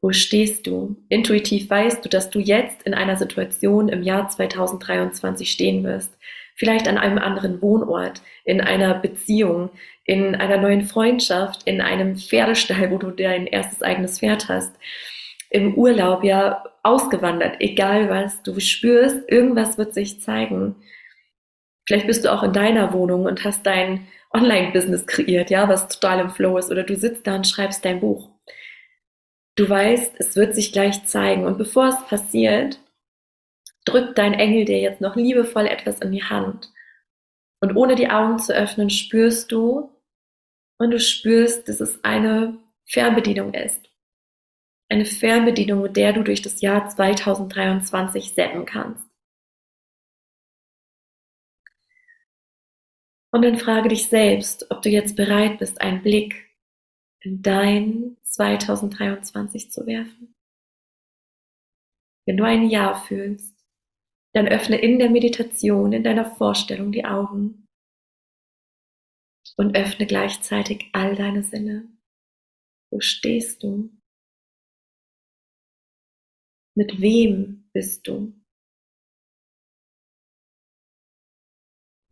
Wo 0.00 0.12
stehst 0.12 0.66
du? 0.66 0.96
Intuitiv 1.08 1.70
weißt 1.70 2.04
du, 2.04 2.08
dass 2.08 2.28
du 2.30 2.38
jetzt 2.38 2.82
in 2.82 2.92
einer 2.92 3.16
Situation 3.16 3.88
im 3.88 4.02
Jahr 4.02 4.28
2023 4.28 5.50
stehen 5.50 5.82
wirst. 5.82 6.16
Vielleicht 6.56 6.86
an 6.86 6.98
einem 6.98 7.18
anderen 7.18 7.62
Wohnort, 7.62 8.20
in 8.44 8.60
einer 8.60 8.94
Beziehung, 8.94 9.70
in 10.04 10.34
einer 10.34 10.58
neuen 10.58 10.82
Freundschaft, 10.82 11.62
in 11.64 11.80
einem 11.80 12.16
Pferdestall, 12.16 12.90
wo 12.90 12.98
du 12.98 13.10
dein 13.10 13.46
erstes 13.46 13.82
eigenes 13.82 14.18
Pferd 14.18 14.48
hast, 14.48 14.76
im 15.50 15.74
Urlaub 15.74 16.22
ja 16.22 16.64
ausgewandert, 16.82 17.56
egal 17.60 18.10
was. 18.10 18.42
Du 18.42 18.60
spürst, 18.60 19.28
irgendwas 19.28 19.78
wird 19.78 19.94
sich 19.94 20.20
zeigen. 20.20 20.76
Vielleicht 21.86 22.06
bist 22.06 22.24
du 22.24 22.32
auch 22.32 22.42
in 22.42 22.52
deiner 22.52 22.92
Wohnung 22.92 23.24
und 23.24 23.44
hast 23.44 23.64
dein 23.64 24.06
Online-Business 24.34 25.06
kreiert, 25.06 25.50
ja, 25.50 25.68
was 25.68 25.88
total 25.88 26.20
im 26.20 26.30
Flow 26.30 26.58
ist, 26.58 26.70
oder 26.70 26.82
du 26.82 26.96
sitzt 26.96 27.26
da 27.26 27.36
und 27.36 27.46
schreibst 27.46 27.84
dein 27.84 28.00
Buch. 28.00 28.30
Du 29.56 29.68
weißt, 29.68 30.14
es 30.18 30.34
wird 30.34 30.54
sich 30.54 30.72
gleich 30.72 31.06
zeigen. 31.06 31.46
Und 31.46 31.58
bevor 31.58 31.88
es 31.88 32.04
passiert, 32.06 32.80
drückt 33.84 34.18
dein 34.18 34.34
Engel 34.34 34.64
dir 34.64 34.80
jetzt 34.80 35.00
noch 35.00 35.14
liebevoll 35.14 35.66
etwas 35.66 36.00
in 36.00 36.10
die 36.10 36.24
Hand. 36.24 36.72
Und 37.60 37.76
ohne 37.76 37.94
die 37.94 38.10
Augen 38.10 38.38
zu 38.38 38.52
öffnen, 38.52 38.90
spürst 38.90 39.52
du, 39.52 39.90
und 40.78 40.90
du 40.90 40.98
spürst, 40.98 41.68
dass 41.68 41.80
es 41.80 42.02
eine 42.02 42.58
Fernbedienung 42.84 43.54
ist. 43.54 43.88
Eine 44.88 45.04
Fernbedienung, 45.04 45.82
mit 45.82 45.96
der 45.96 46.12
du 46.12 46.22
durch 46.22 46.42
das 46.42 46.60
Jahr 46.60 46.88
2023 46.88 48.34
setzen 48.34 48.66
kannst. 48.66 49.03
Und 53.34 53.42
dann 53.42 53.58
frage 53.58 53.88
dich 53.88 54.06
selbst, 54.06 54.70
ob 54.70 54.82
du 54.82 54.90
jetzt 54.90 55.16
bereit 55.16 55.58
bist, 55.58 55.80
einen 55.80 56.02
Blick 56.02 56.56
in 57.20 57.42
dein 57.42 58.16
2023 58.22 59.72
zu 59.72 59.86
werfen. 59.86 60.36
Wenn 62.28 62.36
du 62.36 62.44
ein 62.44 62.70
Ja 62.70 62.94
fühlst, 62.94 63.56
dann 64.34 64.46
öffne 64.46 64.76
in 64.76 65.00
der 65.00 65.10
Meditation, 65.10 65.92
in 65.92 66.04
deiner 66.04 66.24
Vorstellung 66.36 66.92
die 66.92 67.04
Augen 67.04 67.66
und 69.56 69.76
öffne 69.76 70.06
gleichzeitig 70.06 70.90
all 70.92 71.16
deine 71.16 71.42
Sinne. 71.42 71.88
Wo 72.92 73.00
stehst 73.00 73.64
du? 73.64 73.90
Mit 76.76 77.00
wem 77.00 77.68
bist 77.72 78.06
du? 78.06 78.32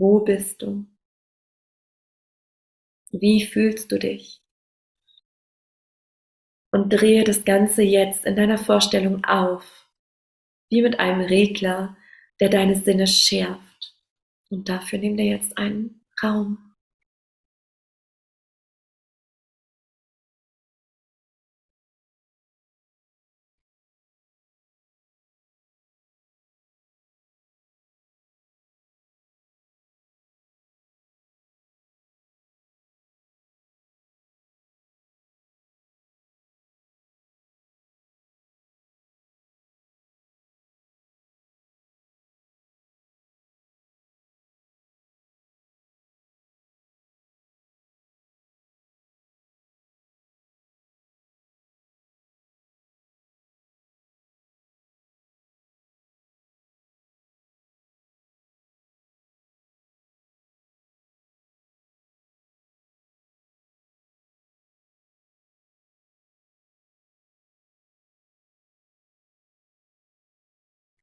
Wo 0.00 0.18
bist 0.18 0.62
du? 0.62 0.91
Wie 3.12 3.44
fühlst 3.44 3.92
du 3.92 3.98
dich? 3.98 4.40
Und 6.72 6.88
drehe 6.88 7.24
das 7.24 7.44
Ganze 7.44 7.82
jetzt 7.82 8.24
in 8.24 8.36
deiner 8.36 8.56
Vorstellung 8.56 9.22
auf, 9.24 9.86
wie 10.70 10.80
mit 10.80 10.98
einem 10.98 11.20
Regler, 11.20 11.94
der 12.40 12.48
deine 12.48 12.74
Sinne 12.74 13.06
schärft. 13.06 13.94
Und 14.48 14.70
dafür 14.70 14.98
nimm 14.98 15.18
dir 15.18 15.26
jetzt 15.26 15.58
einen 15.58 16.06
Raum. 16.22 16.71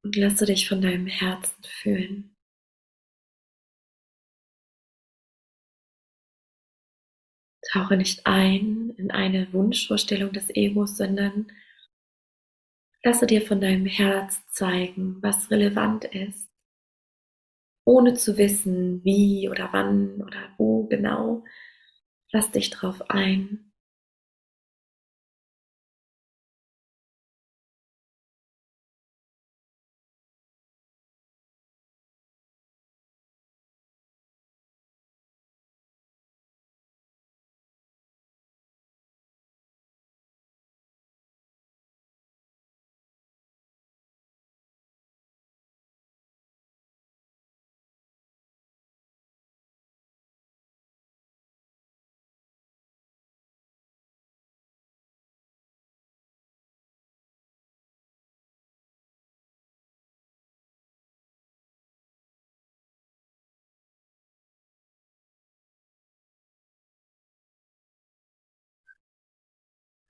Und 0.03 0.15
lasse 0.15 0.45
dich 0.45 0.67
von 0.67 0.81
deinem 0.81 1.07
Herzen 1.07 1.63
fühlen. 1.63 2.35
Tauche 7.71 7.97
nicht 7.97 8.25
ein 8.25 8.89
in 8.97 9.12
eine 9.12 9.51
Wunschvorstellung 9.53 10.31
des 10.33 10.49
Egos, 10.55 10.97
sondern 10.97 11.51
lasse 13.03 13.27
dir 13.27 13.41
von 13.41 13.62
deinem 13.62 13.85
Herz 13.85 14.45
zeigen, 14.47 15.21
was 15.21 15.51
relevant 15.51 16.05
ist, 16.05 16.49
ohne 17.85 18.13
zu 18.13 18.38
wissen, 18.38 19.03
wie 19.03 19.49
oder 19.49 19.69
wann 19.73 20.21
oder 20.21 20.53
wo 20.57 20.85
genau. 20.88 21.43
Lass 22.31 22.51
dich 22.51 22.69
drauf 22.69 23.09
ein. 23.09 23.68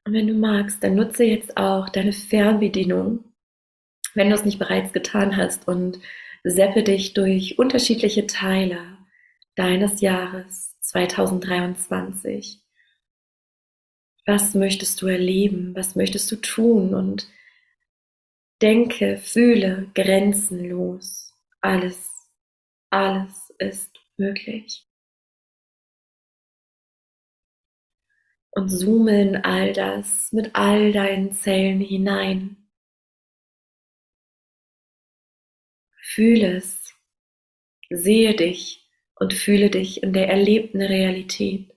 Und 0.05 0.13
wenn 0.13 0.27
du 0.27 0.33
magst, 0.33 0.83
dann 0.83 0.95
nutze 0.95 1.23
jetzt 1.23 1.57
auch 1.57 1.89
deine 1.89 2.13
Fernbedienung, 2.13 3.23
wenn 4.13 4.29
du 4.29 4.35
es 4.35 4.45
nicht 4.45 4.59
bereits 4.59 4.93
getan 4.93 5.37
hast, 5.37 5.67
und 5.67 5.99
seppe 6.43 6.83
dich 6.83 7.13
durch 7.13 7.59
unterschiedliche 7.59 8.27
Teile 8.27 8.97
deines 9.55 10.01
Jahres 10.01 10.77
2023. 10.81 12.61
Was 14.25 14.55
möchtest 14.55 15.01
du 15.01 15.07
erleben? 15.07 15.75
Was 15.75 15.95
möchtest 15.95 16.31
du 16.31 16.37
tun? 16.37 16.93
Und 16.93 17.27
denke, 18.61 19.17
fühle 19.17 19.89
grenzenlos. 19.93 21.33
Alles, 21.61 22.09
alles 22.89 23.53
ist 23.57 23.99
möglich. 24.17 24.88
Und 28.51 28.69
zoome 28.69 29.21
in 29.21 29.35
all 29.37 29.73
das 29.73 30.31
mit 30.31 30.55
all 30.55 30.91
deinen 30.91 31.33
Zellen 31.33 31.81
hinein. 31.81 32.57
Fühle 36.01 36.57
es, 36.57 36.93
sehe 37.89 38.35
dich 38.35 38.89
und 39.15 39.33
fühle 39.33 39.69
dich 39.69 40.01
in 40.01 40.13
der 40.13 40.29
erlebten 40.29 40.81
Realität, 40.81 41.71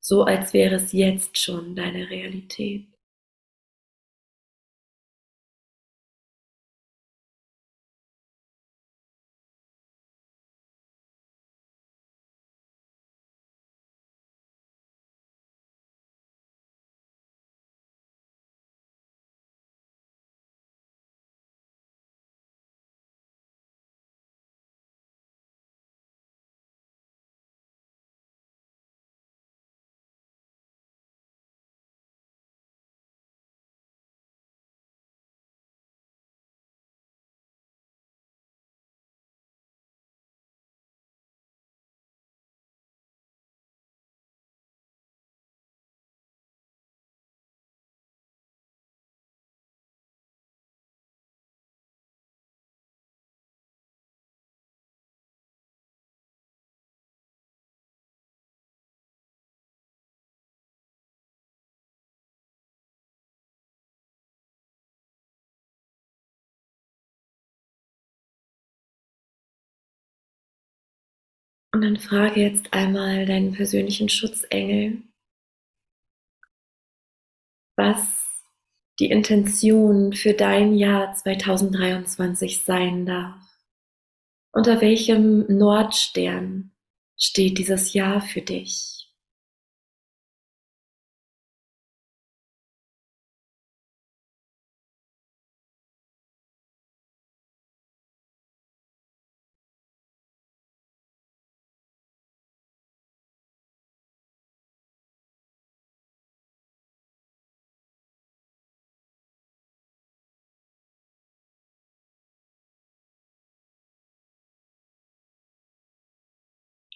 so 0.00 0.24
als 0.24 0.52
wäre 0.52 0.76
es 0.76 0.92
jetzt 0.92 1.38
schon 1.38 1.74
deine 1.76 2.10
Realität. 2.10 2.89
Und 71.72 71.82
dann 71.82 71.96
frage 71.96 72.40
jetzt 72.40 72.72
einmal 72.72 73.26
deinen 73.26 73.52
persönlichen 73.52 74.08
Schutzengel, 74.08 75.02
was 77.76 78.20
die 78.98 79.10
Intention 79.10 80.12
für 80.12 80.34
dein 80.34 80.74
Jahr 80.74 81.14
2023 81.14 82.64
sein 82.64 83.06
darf. 83.06 83.40
Unter 84.52 84.80
welchem 84.80 85.46
Nordstern 85.46 86.72
steht 87.16 87.56
dieses 87.56 87.94
Jahr 87.94 88.20
für 88.20 88.42
dich? 88.42 88.99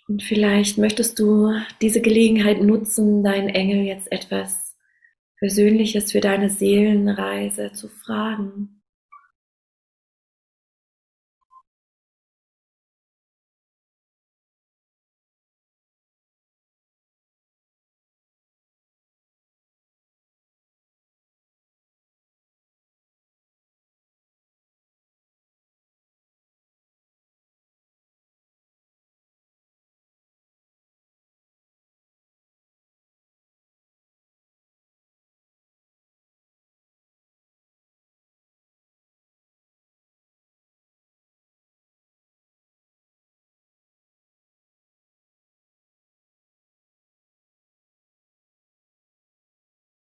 Und 0.06 0.22
vielleicht 0.22 0.76
möchtest 0.78 1.18
du 1.18 1.52
diese 1.80 2.02
Gelegenheit 2.02 2.60
nutzen, 2.60 3.24
deinen 3.24 3.48
Engel 3.48 3.84
jetzt 3.84 4.12
etwas 4.12 4.76
Persönliches 5.38 6.12
für 6.12 6.20
deine 6.20 6.50
Seelenreise 6.50 7.72
zu 7.72 7.88
fragen. 7.88 8.73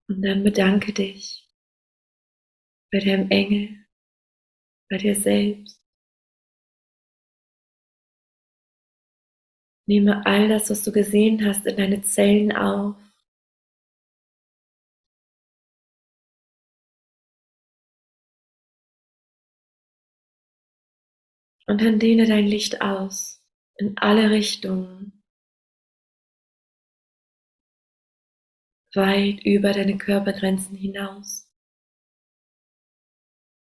Und 0.08 0.22
dann 0.22 0.42
bedanke 0.42 0.92
dich 0.94 1.46
bei 2.90 2.98
deinem 3.00 3.30
Engel, 3.30 3.86
bei 4.90 4.96
dir 4.96 5.14
selbst. 5.14 5.82
Nehme 9.86 10.24
all 10.26 10.48
das, 10.48 10.70
was 10.70 10.82
du 10.82 10.92
gesehen 10.92 11.44
hast, 11.46 11.66
in 11.66 11.76
deine 11.76 12.02
Zellen 12.02 12.52
auf. 12.52 12.96
Und 21.66 21.82
dann 21.82 21.98
dehne 21.98 22.26
dein 22.26 22.46
Licht 22.46 22.80
aus 22.80 23.42
in 23.76 23.98
alle 23.98 24.30
Richtungen. 24.30 25.17
Weit 28.98 29.44
über 29.46 29.72
deine 29.72 29.96
Körpergrenzen 29.96 30.76
hinaus. 30.76 31.48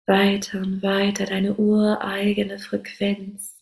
Weiter 0.07 0.61
und 0.61 0.83
weiter 0.83 1.27
deine 1.27 1.57
ureigene 1.57 2.59
Frequenz. 2.59 3.57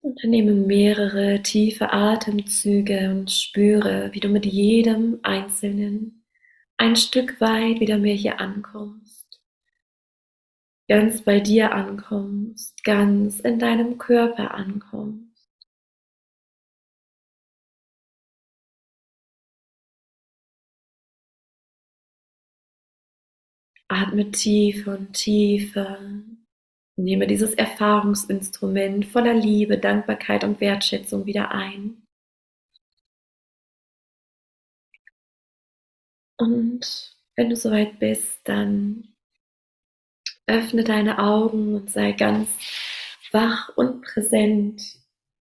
Und 0.00 0.22
dann 0.22 0.30
nehme 0.30 0.54
mehrere 0.54 1.42
tiefe 1.42 1.92
Atemzüge 1.92 3.10
und 3.10 3.30
spüre, 3.30 4.10
wie 4.12 4.20
du 4.20 4.28
mit 4.28 4.46
jedem 4.46 5.20
einzelnen 5.22 6.21
ein 6.82 6.96
Stück 6.96 7.40
weit 7.40 7.78
wieder 7.78 7.96
mehr 7.96 8.16
hier 8.16 8.40
ankommst, 8.40 9.40
ganz 10.88 11.22
bei 11.22 11.38
dir 11.38 11.72
ankommst, 11.72 12.82
ganz 12.82 13.38
in 13.38 13.60
deinem 13.60 13.98
Körper 13.98 14.52
ankommst. 14.52 15.30
Atme 23.86 24.32
tiefer 24.32 24.98
und 24.98 25.12
tiefer. 25.12 26.00
Nehme 26.96 27.28
dieses 27.28 27.54
Erfahrungsinstrument 27.54 29.06
voller 29.06 29.34
Liebe, 29.34 29.78
Dankbarkeit 29.78 30.42
und 30.42 30.60
Wertschätzung 30.60 31.26
wieder 31.26 31.52
ein. 31.52 32.01
Und 36.42 37.14
wenn 37.36 37.50
du 37.50 37.54
soweit 37.56 38.00
bist, 38.00 38.40
dann 38.42 39.14
öffne 40.48 40.82
deine 40.82 41.20
Augen 41.20 41.76
und 41.76 41.88
sei 41.88 42.10
ganz 42.10 42.48
wach 43.30 43.68
und 43.76 44.02
präsent 44.02 44.82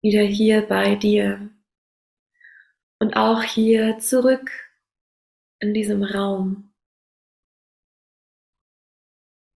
wieder 0.02 0.24
hier 0.24 0.64
bei 0.64 0.96
dir. 0.96 1.52
Und 2.98 3.14
auch 3.14 3.44
hier 3.44 4.00
zurück 4.00 4.50
in 5.60 5.76
diesem 5.76 6.02
Raum. 6.02 6.74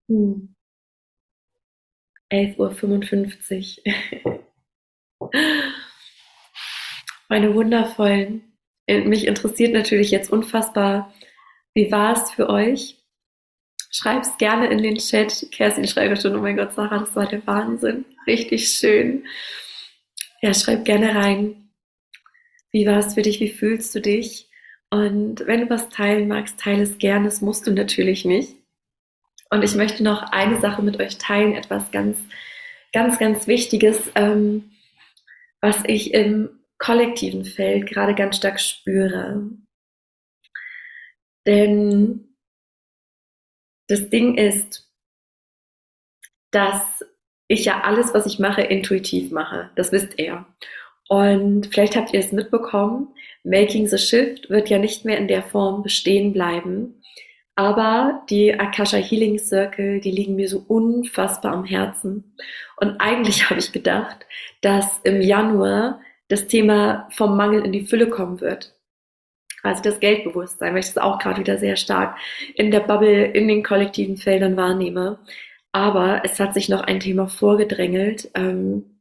Hm. 0.08 0.56
11.55 2.32 3.82
Uhr. 4.24 5.34
Meine 7.28 7.56
wundervollen 7.56 8.53
mich 8.88 9.28
interessiert 9.28 9.74
natürlich 9.74 10.12
jetzt 10.12 10.32
unfassbar, 10.32 11.14
wie 11.74 11.92
war 11.92 12.14
es 12.14 12.32
für 12.32 12.50
euch? 12.50 12.98
Schreib's 13.90 14.38
gerne 14.38 14.68
in 14.68 14.82
den 14.82 14.98
Chat. 14.98 15.48
Kerstin 15.52 15.88
schreibt 15.88 16.22
schon, 16.22 16.36
oh 16.36 16.42
mein 16.42 16.58
Gott, 16.58 16.74
Sarah, 16.74 17.00
das 17.00 17.16
war 17.16 17.28
der 17.28 17.46
Wahnsinn. 17.46 18.06
Richtig 18.26 18.70
schön. 18.70 19.26
Ja, 20.42 20.54
schreib 20.54 20.86
gerne 20.86 21.16
rein. 21.16 21.70
Wie 22.72 22.86
war 22.88 22.98
es 22.98 23.14
für 23.14 23.22
dich? 23.22 23.40
Wie 23.40 23.50
fühlst 23.50 23.94
du 23.94 24.02
dich? 24.02 24.50
Und 24.90 25.46
wenn 25.48 25.62
du 25.62 25.70
was 25.70 25.90
teilen 25.90 26.28
magst, 26.28 26.60
teile 26.60 26.84
es 26.84 26.98
gerne. 26.98 27.26
Das 27.26 27.42
musst 27.42 27.66
du 27.68 27.72
natürlich 27.72 28.26
nicht. 28.26 28.56
Und 29.50 29.64
ich 29.64 29.76
möchte 29.76 30.04
noch 30.04 30.24
eine 30.32 30.60
Sache 30.60 30.82
mit 30.82 31.00
euch 31.00 31.20
teilen, 31.20 31.54
etwas 31.54 31.92
ganz, 31.92 32.18
ganz, 32.92 33.20
ganz 33.20 33.46
Wichtiges, 33.46 34.12
ähm, 34.16 34.72
was 35.62 35.78
ich 35.86 36.14
im 36.14 36.50
kollektiven 36.84 37.46
Feld 37.46 37.88
gerade 37.88 38.14
ganz 38.14 38.36
stark 38.36 38.60
spüre. 38.60 39.50
Denn 41.48 42.36
das 43.88 44.10
Ding 44.10 44.36
ist, 44.36 44.92
dass 46.52 47.06
ich 47.48 47.66
ja 47.66 47.82
alles, 47.82 48.14
was 48.14 48.26
ich 48.26 48.38
mache, 48.38 48.62
intuitiv 48.62 49.32
mache. 49.32 49.70
Das 49.76 49.92
wisst 49.94 50.20
ihr. 50.20 50.46
Und 51.08 51.68
vielleicht 51.68 51.96
habt 51.96 52.14
ihr 52.14 52.20
es 52.20 52.32
mitbekommen, 52.32 53.14
Making 53.44 53.88
the 53.88 53.98
Shift 53.98 54.50
wird 54.50 54.70
ja 54.70 54.78
nicht 54.78 55.06
mehr 55.06 55.18
in 55.18 55.28
der 55.28 55.44
Form 55.44 55.84
bestehen 55.84 56.34
bleiben. 56.34 57.02
Aber 57.56 58.24
die 58.30 58.58
Akasha 58.58 58.98
Healing 58.98 59.38
Circle, 59.38 60.02
die 60.02 60.12
liegen 60.12 60.36
mir 60.36 60.50
so 60.50 60.64
unfassbar 60.68 61.54
am 61.54 61.66
Herzen. 61.66 62.36
Und 62.78 63.00
eigentlich 63.00 63.50
habe 63.50 63.60
ich 63.60 63.72
gedacht, 63.72 64.26
dass 64.62 65.00
im 65.04 65.22
Januar 65.22 66.02
das 66.34 66.48
Thema 66.48 67.08
vom 67.12 67.38
Mangel 67.38 67.64
in 67.64 67.72
die 67.72 67.86
Fülle 67.86 68.10
kommen 68.10 68.42
wird. 68.42 68.74
Also 69.62 69.84
das 69.84 70.00
Geldbewusstsein, 70.00 70.74
weil 70.74 70.80
ich 70.80 70.88
das 70.88 70.98
auch 70.98 71.20
gerade 71.20 71.40
wieder 71.40 71.58
sehr 71.58 71.76
stark 71.76 72.18
in 72.56 72.72
der 72.72 72.82
Bubble, 72.82 73.26
in 73.26 73.48
den 73.48 73.64
kollektiven 73.64 74.18
Feldern 74.18 74.58
wahrnehme. 74.58 75.20
Aber 75.72 76.22
es 76.26 76.40
hat 76.40 76.54
sich 76.54 76.70
noch 76.70 76.82
ein 76.82 77.00
Thema 77.00 77.28
vorgedrängelt, 77.28 78.32
ähm, 78.34 79.00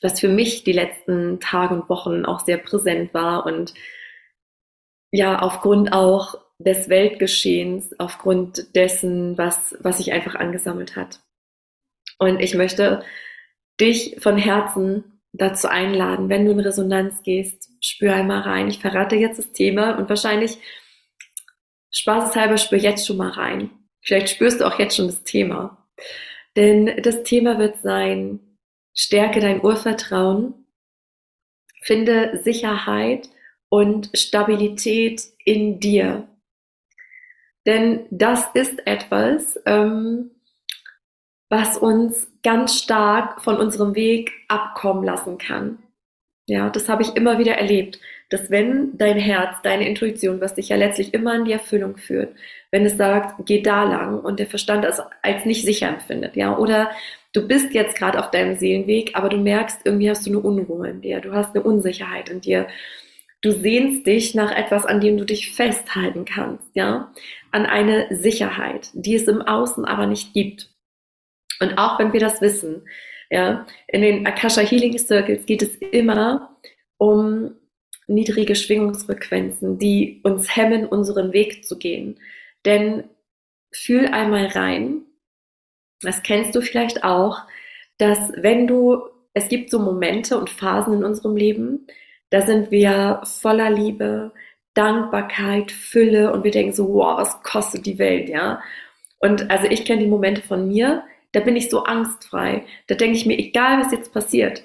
was 0.00 0.20
für 0.20 0.28
mich 0.28 0.64
die 0.64 0.72
letzten 0.72 1.40
Tage 1.40 1.74
und 1.74 1.88
Wochen 1.88 2.24
auch 2.24 2.40
sehr 2.40 2.58
präsent 2.58 3.12
war 3.14 3.46
und 3.46 3.74
ja, 5.10 5.40
aufgrund 5.40 5.92
auch 5.92 6.36
des 6.58 6.88
Weltgeschehens, 6.88 7.98
aufgrund 7.98 8.74
dessen, 8.74 9.36
was, 9.38 9.76
was 9.80 9.98
sich 9.98 10.12
einfach 10.12 10.34
angesammelt 10.36 10.96
hat. 10.96 11.20
Und 12.18 12.40
ich 12.40 12.54
möchte 12.54 13.02
dich 13.80 14.16
von 14.20 14.38
Herzen 14.38 15.13
dazu 15.34 15.68
einladen, 15.68 16.28
wenn 16.28 16.44
du 16.44 16.52
in 16.52 16.60
Resonanz 16.60 17.22
gehst, 17.22 17.70
spür 17.80 18.14
einmal 18.14 18.40
rein. 18.40 18.68
Ich 18.68 18.78
verrate 18.78 19.16
jetzt 19.16 19.38
das 19.38 19.52
Thema 19.52 19.98
und 19.98 20.08
wahrscheinlich 20.08 20.58
spaßeshalber 21.90 22.56
spür 22.56 22.78
jetzt 22.78 23.06
schon 23.06 23.16
mal 23.16 23.30
rein. 23.30 23.70
Vielleicht 24.00 24.30
spürst 24.30 24.60
du 24.60 24.66
auch 24.66 24.78
jetzt 24.78 24.96
schon 24.96 25.06
das 25.06 25.24
Thema. 25.24 25.86
Denn 26.56 27.02
das 27.02 27.24
Thema 27.24 27.58
wird 27.58 27.82
sein, 27.82 28.40
stärke 28.94 29.40
dein 29.40 29.62
Urvertrauen, 29.62 30.66
finde 31.82 32.40
Sicherheit 32.42 33.28
und 33.68 34.10
Stabilität 34.14 35.22
in 35.44 35.80
dir. 35.80 36.28
Denn 37.66 38.06
das 38.10 38.44
ist 38.54 38.86
etwas, 38.86 39.58
ähm, 39.66 40.30
was 41.48 41.76
uns 41.76 42.28
ganz 42.44 42.78
stark 42.78 43.42
von 43.42 43.56
unserem 43.56 43.96
Weg 43.96 44.32
abkommen 44.48 45.02
lassen 45.02 45.38
kann. 45.38 45.78
Ja, 46.46 46.68
das 46.68 46.88
habe 46.88 47.02
ich 47.02 47.16
immer 47.16 47.38
wieder 47.38 47.54
erlebt, 47.54 47.98
dass 48.28 48.50
wenn 48.50 48.96
dein 48.98 49.16
Herz, 49.18 49.56
deine 49.62 49.88
Intuition, 49.88 50.40
was 50.40 50.54
dich 50.54 50.68
ja 50.68 50.76
letztlich 50.76 51.14
immer 51.14 51.34
in 51.34 51.46
die 51.46 51.52
Erfüllung 51.52 51.96
führt, 51.96 52.34
wenn 52.70 52.84
es 52.84 52.98
sagt, 52.98 53.46
geh 53.46 53.62
da 53.62 53.84
lang 53.84 54.20
und 54.20 54.38
der 54.38 54.46
Verstand 54.46 54.84
das 54.84 55.00
als 55.22 55.46
nicht 55.46 55.64
sicher 55.64 55.88
empfindet, 55.88 56.36
ja, 56.36 56.56
oder 56.56 56.90
du 57.32 57.48
bist 57.48 57.72
jetzt 57.72 57.96
gerade 57.96 58.18
auf 58.18 58.30
deinem 58.30 58.56
Seelenweg, 58.56 59.12
aber 59.14 59.30
du 59.30 59.38
merkst, 59.38 59.80
irgendwie 59.84 60.10
hast 60.10 60.26
du 60.26 60.30
eine 60.30 60.40
Unruhe 60.40 60.88
in 60.88 61.00
dir, 61.00 61.20
du 61.20 61.32
hast 61.32 61.54
eine 61.54 61.64
Unsicherheit 61.64 62.28
in 62.28 62.42
dir, 62.42 62.66
du 63.40 63.50
sehnst 63.52 64.06
dich 64.06 64.34
nach 64.34 64.54
etwas, 64.54 64.84
an 64.84 65.00
dem 65.00 65.16
du 65.16 65.24
dich 65.24 65.52
festhalten 65.52 66.26
kannst, 66.26 66.68
ja, 66.74 67.10
an 67.52 67.64
eine 67.64 68.08
Sicherheit, 68.10 68.90
die 68.92 69.14
es 69.14 69.28
im 69.28 69.40
Außen 69.40 69.86
aber 69.86 70.06
nicht 70.06 70.34
gibt. 70.34 70.73
Und 71.60 71.78
auch 71.78 71.98
wenn 71.98 72.12
wir 72.12 72.20
das 72.20 72.40
wissen, 72.40 72.82
ja, 73.30 73.66
in 73.88 74.02
den 74.02 74.26
Akasha 74.26 74.60
Healing 74.60 74.98
Circles 74.98 75.46
geht 75.46 75.62
es 75.62 75.76
immer 75.76 76.56
um 76.98 77.54
niedrige 78.06 78.54
Schwingungsfrequenzen, 78.54 79.78
die 79.78 80.20
uns 80.24 80.54
hemmen, 80.54 80.86
unseren 80.86 81.32
Weg 81.32 81.64
zu 81.64 81.78
gehen. 81.78 82.20
Denn 82.64 83.04
fühl 83.72 84.06
einmal 84.06 84.46
rein, 84.46 85.02
das 86.00 86.22
kennst 86.22 86.54
du 86.54 86.60
vielleicht 86.60 87.02
auch, 87.02 87.40
dass 87.98 88.32
wenn 88.36 88.66
du, 88.66 89.02
es 89.32 89.48
gibt 89.48 89.70
so 89.70 89.78
Momente 89.78 90.38
und 90.38 90.50
Phasen 90.50 90.94
in 90.94 91.04
unserem 91.04 91.36
Leben, 91.36 91.86
da 92.30 92.42
sind 92.42 92.70
wir 92.70 93.22
voller 93.24 93.70
Liebe, 93.70 94.32
Dankbarkeit, 94.74 95.70
Fülle 95.70 96.32
und 96.32 96.44
wir 96.44 96.50
denken 96.50 96.72
so, 96.72 96.92
wow, 96.92 97.18
was 97.18 97.42
kostet 97.42 97.86
die 97.86 97.98
Welt, 97.98 98.28
ja? 98.28 98.60
Und 99.20 99.50
also 99.50 99.66
ich 99.66 99.84
kenne 99.84 100.02
die 100.02 100.08
Momente 100.08 100.42
von 100.42 100.68
mir, 100.68 101.04
da 101.34 101.40
bin 101.40 101.56
ich 101.56 101.68
so 101.68 101.84
angstfrei. 101.84 102.64
Da 102.86 102.94
denke 102.94 103.16
ich 103.16 103.26
mir, 103.26 103.38
egal 103.38 103.80
was 103.80 103.92
jetzt 103.92 104.12
passiert, 104.12 104.62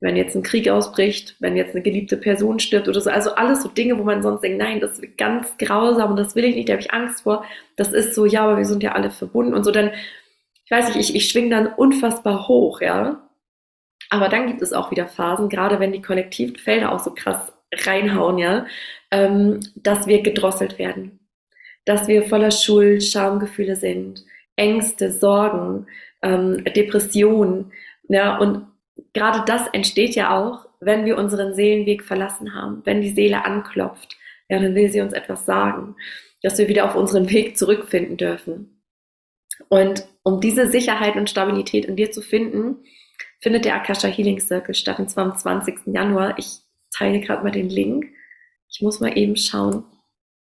wenn 0.00 0.16
jetzt 0.16 0.36
ein 0.36 0.44
Krieg 0.44 0.68
ausbricht, 0.68 1.34
wenn 1.40 1.56
jetzt 1.56 1.74
eine 1.74 1.82
geliebte 1.82 2.16
Person 2.16 2.60
stirbt 2.60 2.88
oder 2.88 3.00
so, 3.00 3.10
also 3.10 3.34
alles 3.34 3.62
so 3.62 3.68
Dinge, 3.68 3.98
wo 3.98 4.04
man 4.04 4.22
sonst 4.22 4.42
denkt, 4.42 4.58
nein, 4.58 4.80
das 4.80 4.98
ist 4.98 5.18
ganz 5.18 5.56
grausam 5.58 6.12
und 6.12 6.16
das 6.16 6.36
will 6.36 6.44
ich 6.44 6.54
nicht, 6.54 6.68
da 6.68 6.74
habe 6.74 6.82
ich 6.82 6.92
Angst 6.92 7.22
vor. 7.22 7.44
Das 7.76 7.92
ist 7.92 8.14
so, 8.14 8.24
ja, 8.24 8.44
aber 8.44 8.58
wir 8.58 8.64
sind 8.64 8.82
ja 8.82 8.92
alle 8.92 9.10
verbunden 9.10 9.54
und 9.54 9.64
so, 9.64 9.72
dann, 9.72 9.90
ich 10.64 10.70
weiß 10.70 10.94
nicht, 10.94 11.10
ich, 11.10 11.16
ich 11.16 11.28
schwinge 11.28 11.50
dann 11.50 11.66
unfassbar 11.66 12.46
hoch, 12.46 12.80
ja. 12.80 13.28
Aber 14.10 14.28
dann 14.28 14.46
gibt 14.46 14.62
es 14.62 14.72
auch 14.72 14.92
wieder 14.92 15.06
Phasen, 15.06 15.48
gerade 15.48 15.80
wenn 15.80 15.92
die 15.92 16.02
Kollektivfelder 16.02 16.92
auch 16.92 17.00
so 17.00 17.12
krass 17.12 17.52
reinhauen, 17.74 18.38
ja, 18.38 18.66
ähm, 19.10 19.60
dass 19.74 20.06
wir 20.06 20.22
gedrosselt 20.22 20.78
werden, 20.78 21.18
dass 21.84 22.06
wir 22.06 22.22
voller 22.22 22.52
Schuld, 22.52 23.02
Schamgefühle 23.02 23.74
sind, 23.74 24.24
Ängste, 24.58 25.12
Sorgen, 25.12 25.86
ähm, 26.22 26.64
Depressionen. 26.64 27.72
Ja, 28.08 28.38
und 28.38 28.66
gerade 29.12 29.44
das 29.46 29.66
entsteht 29.68 30.14
ja 30.14 30.36
auch, 30.36 30.66
wenn 30.80 31.04
wir 31.04 31.18
unseren 31.18 31.54
Seelenweg 31.54 32.04
verlassen 32.04 32.54
haben, 32.54 32.82
wenn 32.84 33.00
die 33.00 33.10
Seele 33.10 33.44
anklopft. 33.44 34.16
Ja, 34.48 34.58
dann 34.58 34.74
will 34.74 34.90
sie 34.90 35.00
uns 35.00 35.12
etwas 35.12 35.44
sagen, 35.44 35.96
dass 36.42 36.58
wir 36.58 36.68
wieder 36.68 36.84
auf 36.84 36.94
unseren 36.94 37.30
Weg 37.30 37.56
zurückfinden 37.58 38.16
dürfen. 38.16 38.82
Und 39.68 40.06
um 40.22 40.40
diese 40.40 40.68
Sicherheit 40.68 41.16
und 41.16 41.28
Stabilität 41.28 41.84
in 41.84 41.96
dir 41.96 42.10
zu 42.10 42.22
finden, 42.22 42.76
findet 43.40 43.64
der 43.64 43.74
Akasha 43.74 44.08
Healing 44.08 44.40
Circle 44.40 44.74
statt, 44.74 44.98
und 44.98 45.10
zwar 45.10 45.24
am 45.24 45.36
20. 45.36 45.86
Januar. 45.86 46.38
Ich 46.38 46.60
teile 46.96 47.20
gerade 47.20 47.42
mal 47.42 47.50
den 47.50 47.68
Link. 47.68 48.06
Ich 48.70 48.80
muss 48.80 49.00
mal 49.00 49.16
eben 49.16 49.36
schauen. 49.36 49.84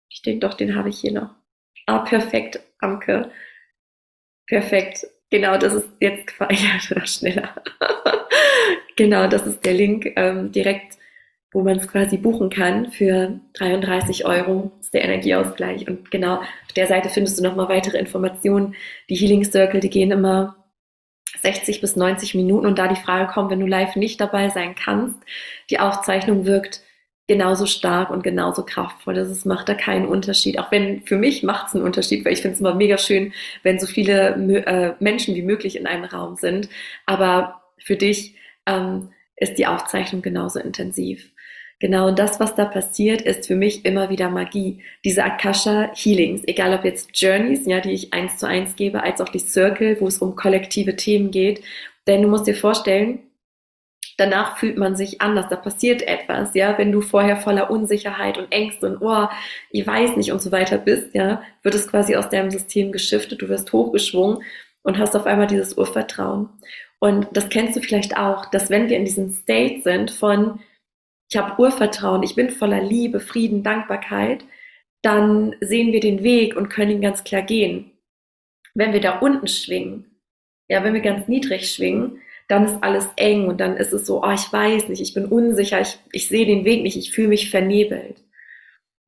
Ich 0.09 0.21
denke 0.21 0.47
doch, 0.47 0.55
den 0.55 0.75
habe 0.75 0.89
ich 0.89 0.99
hier 0.99 1.11
noch. 1.13 1.29
Ah, 1.85 1.99
perfekt, 1.99 2.59
Amke. 2.79 3.31
Perfekt. 4.47 5.05
Genau, 5.29 5.57
das 5.57 5.73
ist 5.73 5.89
jetzt 5.99 6.33
ja, 6.49 7.05
schneller. 7.05 7.53
genau, 8.95 9.27
das 9.27 9.45
ist 9.45 9.65
der 9.65 9.73
Link 9.73 10.13
ähm, 10.15 10.51
direkt, 10.51 10.97
wo 11.51 11.61
man 11.61 11.77
es 11.77 11.87
quasi 11.87 12.17
buchen 12.17 12.49
kann 12.49 12.91
für 12.91 13.39
33 13.53 14.25
Euro. 14.25 14.71
Das 14.77 14.87
ist 14.87 14.93
der 14.93 15.03
Energieausgleich. 15.03 15.87
Und 15.87 16.11
genau 16.11 16.37
auf 16.37 16.73
der 16.75 16.87
Seite 16.87 17.09
findest 17.09 17.39
du 17.39 17.43
nochmal 17.43 17.67
weitere 17.67 17.97
Informationen. 17.97 18.75
Die 19.09 19.15
Healing 19.15 19.43
Circle, 19.43 19.81
die 19.81 19.89
gehen 19.89 20.11
immer 20.11 20.55
60 21.41 21.81
bis 21.81 21.95
90 21.95 22.35
Minuten 22.35 22.65
und 22.65 22.79
da 22.79 22.87
die 22.87 23.01
Frage 23.01 23.31
kommt, 23.31 23.51
wenn 23.51 23.59
du 23.59 23.67
live 23.67 23.95
nicht 23.95 24.21
dabei 24.21 24.49
sein 24.49 24.75
kannst, 24.75 25.17
die 25.69 25.79
Aufzeichnung 25.79 26.45
wirkt 26.45 26.81
genauso 27.27 27.65
stark 27.65 28.09
und 28.09 28.23
genauso 28.23 28.63
kraftvoll. 28.63 29.17
Also 29.17 29.31
es 29.31 29.45
macht 29.45 29.67
da 29.67 29.73
keinen 29.73 30.07
Unterschied. 30.07 30.59
Auch 30.59 30.71
wenn 30.71 31.01
für 31.01 31.17
mich 31.17 31.43
macht 31.43 31.67
es 31.67 31.75
einen 31.75 31.83
Unterschied, 31.83 32.23
weil 32.25 32.33
ich 32.33 32.41
finde 32.41 32.55
es 32.55 32.61
immer 32.61 32.73
mega 32.73 32.97
schön, 32.97 33.33
wenn 33.63 33.79
so 33.79 33.85
viele 33.85 34.35
äh, 34.65 34.93
Menschen 35.03 35.35
wie 35.35 35.41
möglich 35.41 35.75
in 35.75 35.87
einem 35.87 36.05
Raum 36.05 36.37
sind. 36.37 36.69
Aber 37.05 37.61
für 37.77 37.97
dich 37.97 38.35
ähm, 38.65 39.09
ist 39.35 39.57
die 39.57 39.67
Aufzeichnung 39.67 40.21
genauso 40.21 40.59
intensiv. 40.59 41.31
Genau, 41.79 42.07
und 42.07 42.17
das, 42.17 42.39
was 42.39 42.55
da 42.55 42.65
passiert, 42.65 43.21
ist 43.21 43.45
für 43.45 43.55
mich 43.55 43.85
immer 43.85 44.09
wieder 44.09 44.29
Magie. 44.29 44.81
Diese 45.05 45.23
Akasha 45.23 45.91
Healings, 45.93 46.41
egal 46.47 46.73
ob 46.73 46.83
jetzt 46.83 47.09
Journeys, 47.13 47.67
ja, 47.67 47.79
die 47.81 47.91
ich 47.91 48.13
eins 48.13 48.37
zu 48.37 48.47
eins 48.47 48.75
gebe, 48.75 49.03
als 49.03 49.21
auch 49.21 49.29
die 49.29 49.37
Circle, 49.37 49.97
wo 49.99 50.07
es 50.07 50.17
um 50.17 50.35
kollektive 50.35 50.95
Themen 50.95 51.29
geht. 51.29 51.61
Denn 52.07 52.23
du 52.23 52.29
musst 52.29 52.47
dir 52.47 52.55
vorstellen, 52.55 53.19
danach 54.17 54.57
fühlt 54.57 54.77
man 54.77 54.95
sich 54.95 55.21
anders, 55.21 55.47
da 55.49 55.55
passiert 55.55 56.01
etwas, 56.01 56.53
ja, 56.55 56.77
wenn 56.77 56.91
du 56.91 57.01
vorher 57.01 57.37
voller 57.37 57.69
Unsicherheit 57.69 58.37
und 58.37 58.51
Ängste 58.51 58.87
und 58.87 59.01
oh, 59.01 59.27
ich 59.71 59.85
weiß 59.85 60.17
nicht 60.17 60.31
und 60.31 60.41
so 60.41 60.51
weiter 60.51 60.77
bist, 60.77 61.13
ja, 61.13 61.41
wird 61.63 61.75
es 61.75 61.87
quasi 61.87 62.15
aus 62.15 62.29
deinem 62.29 62.51
System 62.51 62.91
geschiftet, 62.91 63.41
du 63.41 63.47
wirst 63.47 63.71
hochgeschwungen 63.71 64.43
und 64.83 64.97
hast 64.97 65.15
auf 65.15 65.25
einmal 65.25 65.47
dieses 65.47 65.77
Urvertrauen. 65.77 66.49
Und 66.99 67.27
das 67.31 67.49
kennst 67.49 67.75
du 67.75 67.81
vielleicht 67.81 68.17
auch, 68.17 68.47
dass 68.47 68.69
wenn 68.69 68.89
wir 68.89 68.97
in 68.97 69.05
diesem 69.05 69.29
State 69.29 69.81
sind 69.83 70.09
von, 70.09 70.59
ich 71.29 71.37
habe 71.37 71.61
Urvertrauen, 71.61 72.23
ich 72.23 72.35
bin 72.35 72.49
voller 72.49 72.81
Liebe, 72.81 73.19
Frieden, 73.19 73.61
Dankbarkeit, 73.61 74.43
dann 75.03 75.55
sehen 75.61 75.91
wir 75.91 75.99
den 75.99 76.23
Weg 76.23 76.55
und 76.55 76.69
können 76.69 76.91
ihn 76.91 77.01
ganz 77.01 77.23
klar 77.23 77.43
gehen. 77.43 77.91
Wenn 78.73 78.93
wir 78.93 79.01
da 79.01 79.19
unten 79.19 79.47
schwingen, 79.47 80.05
ja, 80.67 80.83
wenn 80.83 80.93
wir 80.93 81.01
ganz 81.01 81.27
niedrig 81.27 81.71
schwingen, 81.71 82.19
dann 82.47 82.65
ist 82.65 82.81
alles 82.81 83.07
eng 83.17 83.47
und 83.47 83.59
dann 83.59 83.75
ist 83.75 83.91
es 83.91 84.05
so, 84.05 84.23
oh, 84.23 84.31
ich 84.31 84.51
weiß 84.51 84.87
nicht, 84.87 85.01
ich 85.01 85.13
bin 85.13 85.25
unsicher, 85.25 85.81
ich, 85.81 85.99
ich 86.11 86.29
sehe 86.29 86.45
den 86.45 86.63
Weg 86.63 86.81
nicht, 86.81 86.97
ich 86.97 87.11
fühle 87.11 87.29
mich 87.29 87.49
vernebelt. 87.49 88.23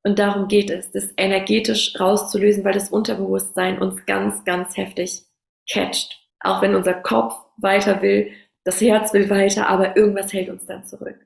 Und 0.02 0.18
darum 0.18 0.48
geht 0.48 0.70
es, 0.70 0.90
das 0.92 1.12
energetisch 1.16 1.98
rauszulösen, 1.98 2.64
weil 2.64 2.72
das 2.72 2.90
Unterbewusstsein 2.90 3.80
uns 3.80 4.04
ganz, 4.06 4.44
ganz 4.44 4.76
heftig 4.76 5.24
catcht. 5.70 6.18
Auch 6.40 6.62
wenn 6.62 6.74
unser 6.74 6.94
Kopf 6.94 7.34
weiter 7.56 8.00
will, 8.02 8.32
das 8.64 8.80
Herz 8.80 9.12
will 9.12 9.28
weiter, 9.30 9.68
aber 9.68 9.96
irgendwas 9.96 10.32
hält 10.32 10.48
uns 10.48 10.66
dann 10.66 10.86
zurück. 10.86 11.18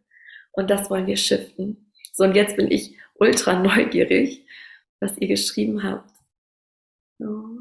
Und 0.52 0.70
das 0.70 0.90
wollen 0.90 1.06
wir 1.06 1.16
shiften. 1.16 1.90
So, 2.12 2.24
und 2.24 2.34
jetzt 2.36 2.56
bin 2.56 2.70
ich 2.70 2.96
ultra 3.14 3.54
neugierig, 3.60 4.46
was 5.00 5.18
ihr 5.18 5.28
geschrieben 5.28 5.82
habt. 5.82 6.10
So. 7.18 7.58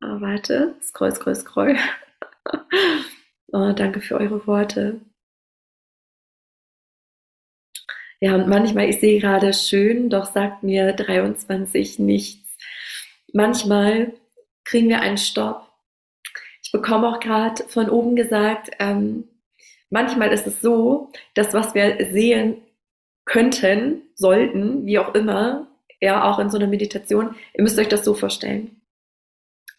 Ah, 0.00 0.20
warte, 0.20 0.76
scroll, 0.82 1.14
scroll, 1.14 1.34
scroll. 1.34 1.76
Oh, 3.52 3.72
danke 3.72 4.00
für 4.00 4.16
eure 4.16 4.46
Worte. 4.46 5.00
Ja, 8.20 8.34
und 8.34 8.48
manchmal, 8.48 8.88
ich 8.90 9.00
sehe 9.00 9.20
gerade 9.20 9.54
schön, 9.54 10.10
doch 10.10 10.26
sagt 10.26 10.62
mir 10.62 10.92
23 10.92 11.98
nichts. 11.98 12.56
Manchmal 13.32 14.12
kriegen 14.64 14.88
wir 14.88 15.00
einen 15.00 15.18
Stopp. 15.18 15.66
Ich 16.62 16.72
bekomme 16.72 17.08
auch 17.08 17.20
gerade 17.20 17.64
von 17.68 17.88
oben 17.88 18.16
gesagt, 18.16 18.70
ähm, 18.80 19.28
manchmal 19.90 20.32
ist 20.32 20.46
es 20.46 20.60
so, 20.60 21.12
dass 21.34 21.54
was 21.54 21.74
wir 21.74 22.08
sehen 22.12 22.60
könnten, 23.24 24.02
sollten, 24.14 24.84
wie 24.86 24.98
auch 24.98 25.14
immer, 25.14 25.68
ja, 26.00 26.30
auch 26.30 26.38
in 26.38 26.50
so 26.50 26.58
einer 26.58 26.66
Meditation, 26.66 27.36
ihr 27.54 27.62
müsst 27.62 27.78
euch 27.78 27.88
das 27.88 28.04
so 28.04 28.14
vorstellen 28.14 28.77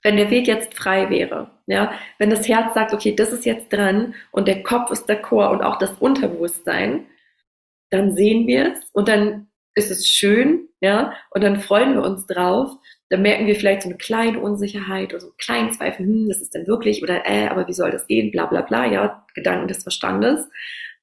wenn 0.04 0.18
der 0.18 0.30
Weg 0.30 0.48
jetzt 0.48 0.74
frei 0.76 1.10
wäre, 1.10 1.52
ja, 1.68 1.92
wenn 2.18 2.30
das 2.30 2.48
Herz 2.48 2.74
sagt, 2.74 2.94
okay, 2.94 3.16
das 3.16 3.32
ist 3.32 3.46
jetzt 3.46 3.72
dran 3.72 4.16
und 4.32 4.48
der 4.48 4.64
Kopf 4.64 4.92
ist 4.92 5.08
der 5.08 5.22
Chor 5.22 5.52
und 5.52 5.62
auch 5.62 5.78
das 5.78 5.92
Unterbewusstsein, 6.00 7.06
dann 7.90 8.16
sehen 8.16 8.48
wir 8.48 8.74
es 8.74 8.90
und 8.94 9.08
dann 9.08 9.48
ist 9.76 9.92
es 9.92 10.08
schön, 10.08 10.70
ja, 10.82 11.14
und 11.32 11.44
dann 11.44 11.60
freuen 11.60 11.94
wir 11.96 12.04
uns 12.04 12.26
drauf. 12.26 12.72
Dann 13.10 13.22
merken 13.22 13.48
wir 13.48 13.56
vielleicht 13.56 13.84
so 13.84 13.90
eine 13.90 13.98
kleine 13.98 14.40
Unsicherheit 14.40 15.12
oder 15.14 15.22
so 15.22 15.28
einen 15.28 15.38
kleinen 15.38 15.72
Zweifel, 15.72 16.06
hm, 16.06 16.28
das 16.28 16.42
ist 16.42 16.54
denn 16.54 16.68
wirklich 16.68 17.04
oder 17.04 17.26
äh, 17.26 17.48
aber 17.48 17.68
wie 17.68 17.74
soll 17.74 17.92
das 17.92 18.08
gehen, 18.08 18.32
bla 18.32 18.46
bla 18.46 18.62
bla, 18.62 18.86
ja, 18.86 19.26
Gedanken 19.34 19.68
des 19.68 19.84
Verstandes. 19.84 20.48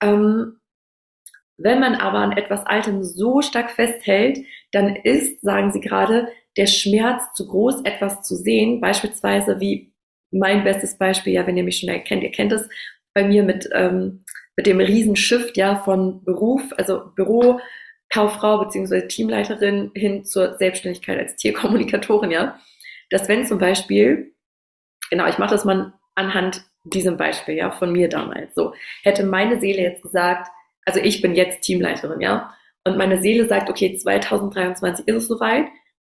Ähm, 0.00 0.60
wenn 1.58 1.80
man 1.80 1.94
aber 1.94 2.18
an 2.18 2.32
etwas 2.32 2.66
Altem 2.66 3.02
so 3.02 3.40
stark 3.40 3.70
festhält, 3.70 4.38
dann 4.72 4.94
ist, 4.94 5.40
sagen 5.40 5.72
sie 5.72 5.80
gerade, 5.80 6.28
der 6.56 6.66
Schmerz 6.66 7.22
zu 7.34 7.46
groß, 7.46 7.82
etwas 7.84 8.22
zu 8.22 8.34
sehen, 8.34 8.80
beispielsweise 8.80 9.60
wie 9.60 9.92
mein 10.30 10.64
bestes 10.64 10.96
Beispiel, 10.98 11.32
ja, 11.32 11.46
wenn 11.46 11.56
ihr 11.56 11.64
mich 11.64 11.78
schon 11.78 11.88
erkennt, 11.88 12.22
ihr 12.22 12.30
kennt 12.30 12.52
es 12.52 12.68
bei 13.14 13.24
mir 13.24 13.42
mit, 13.42 13.68
ähm, 13.72 14.24
mit 14.56 14.66
dem 14.66 14.80
Riesenshift, 14.80 15.56
ja, 15.56 15.76
von 15.76 16.24
Beruf, 16.24 16.62
also 16.76 17.12
Büro, 17.14 17.60
Kauffrau 18.08 18.64
beziehungsweise 18.64 19.08
Teamleiterin 19.08 19.90
hin 19.94 20.24
zur 20.24 20.56
Selbstständigkeit 20.58 21.18
als 21.18 21.36
Tierkommunikatorin, 21.36 22.30
ja, 22.30 22.58
dass 23.10 23.28
wenn 23.28 23.46
zum 23.46 23.58
Beispiel, 23.58 24.34
genau, 25.10 25.26
ich 25.26 25.38
mache 25.38 25.50
das 25.50 25.64
mal 25.64 25.92
anhand 26.14 26.64
diesem 26.84 27.16
Beispiel, 27.16 27.56
ja, 27.56 27.70
von 27.70 27.92
mir 27.92 28.08
damals, 28.08 28.54
so, 28.54 28.74
hätte 29.02 29.24
meine 29.24 29.60
Seele 29.60 29.82
jetzt 29.82 30.02
gesagt, 30.02 30.48
also 30.84 31.00
ich 31.00 31.20
bin 31.20 31.34
jetzt 31.34 31.62
Teamleiterin, 31.62 32.20
ja, 32.20 32.54
und 32.84 32.96
meine 32.96 33.20
Seele 33.20 33.48
sagt, 33.48 33.68
okay, 33.68 33.96
2023 33.96 35.08
ist 35.08 35.16
es 35.16 35.28
soweit, 35.28 35.66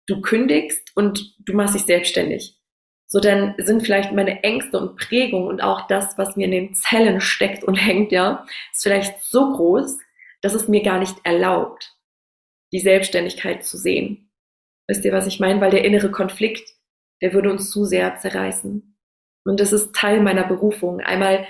du 0.06 0.20
kündigst 0.20 0.90
und 0.94 1.34
du 1.46 1.54
machst 1.54 1.74
dich 1.74 1.84
selbstständig. 1.84 2.58
So, 3.06 3.20
dann 3.20 3.54
sind 3.58 3.82
vielleicht 3.82 4.12
meine 4.12 4.42
Ängste 4.42 4.78
und 4.78 4.96
Prägungen 4.96 5.48
und 5.48 5.60
auch 5.60 5.86
das, 5.86 6.16
was 6.16 6.34
mir 6.36 6.46
in 6.46 6.50
den 6.50 6.74
Zellen 6.74 7.20
steckt 7.20 7.62
und 7.62 7.74
hängt, 7.74 8.10
ja, 8.10 8.46
ist 8.72 8.82
vielleicht 8.82 9.22
so 9.22 9.52
groß, 9.52 9.98
dass 10.40 10.54
es 10.54 10.66
mir 10.66 10.82
gar 10.82 10.98
nicht 10.98 11.16
erlaubt, 11.22 11.94
die 12.72 12.80
Selbstständigkeit 12.80 13.64
zu 13.64 13.76
sehen. 13.76 14.30
Wisst 14.88 15.04
ihr, 15.04 15.12
was 15.12 15.26
ich 15.26 15.40
meine? 15.40 15.60
Weil 15.60 15.70
der 15.70 15.84
innere 15.84 16.10
Konflikt, 16.10 16.68
der 17.20 17.34
würde 17.34 17.50
uns 17.50 17.70
zu 17.70 17.84
sehr 17.84 18.16
zerreißen. 18.16 18.96
Und 19.44 19.60
das 19.60 19.72
ist 19.72 19.94
Teil 19.94 20.20
meiner 20.20 20.44
Berufung. 20.44 21.00
Einmal 21.00 21.46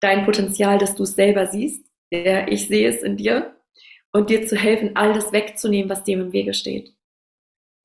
dein 0.00 0.24
Potenzial, 0.24 0.78
dass 0.78 0.94
du 0.94 1.02
es 1.02 1.14
selber 1.14 1.46
siehst. 1.46 1.84
Ja, 2.10 2.48
ich 2.48 2.68
sehe 2.68 2.88
es 2.88 3.02
in 3.02 3.16
dir. 3.16 3.54
Und 4.12 4.30
dir 4.30 4.46
zu 4.46 4.56
helfen, 4.56 4.96
all 4.96 5.12
das 5.12 5.32
wegzunehmen, 5.32 5.90
was 5.90 6.04
dem 6.04 6.20
im 6.20 6.32
Wege 6.32 6.54
steht. 6.54 6.94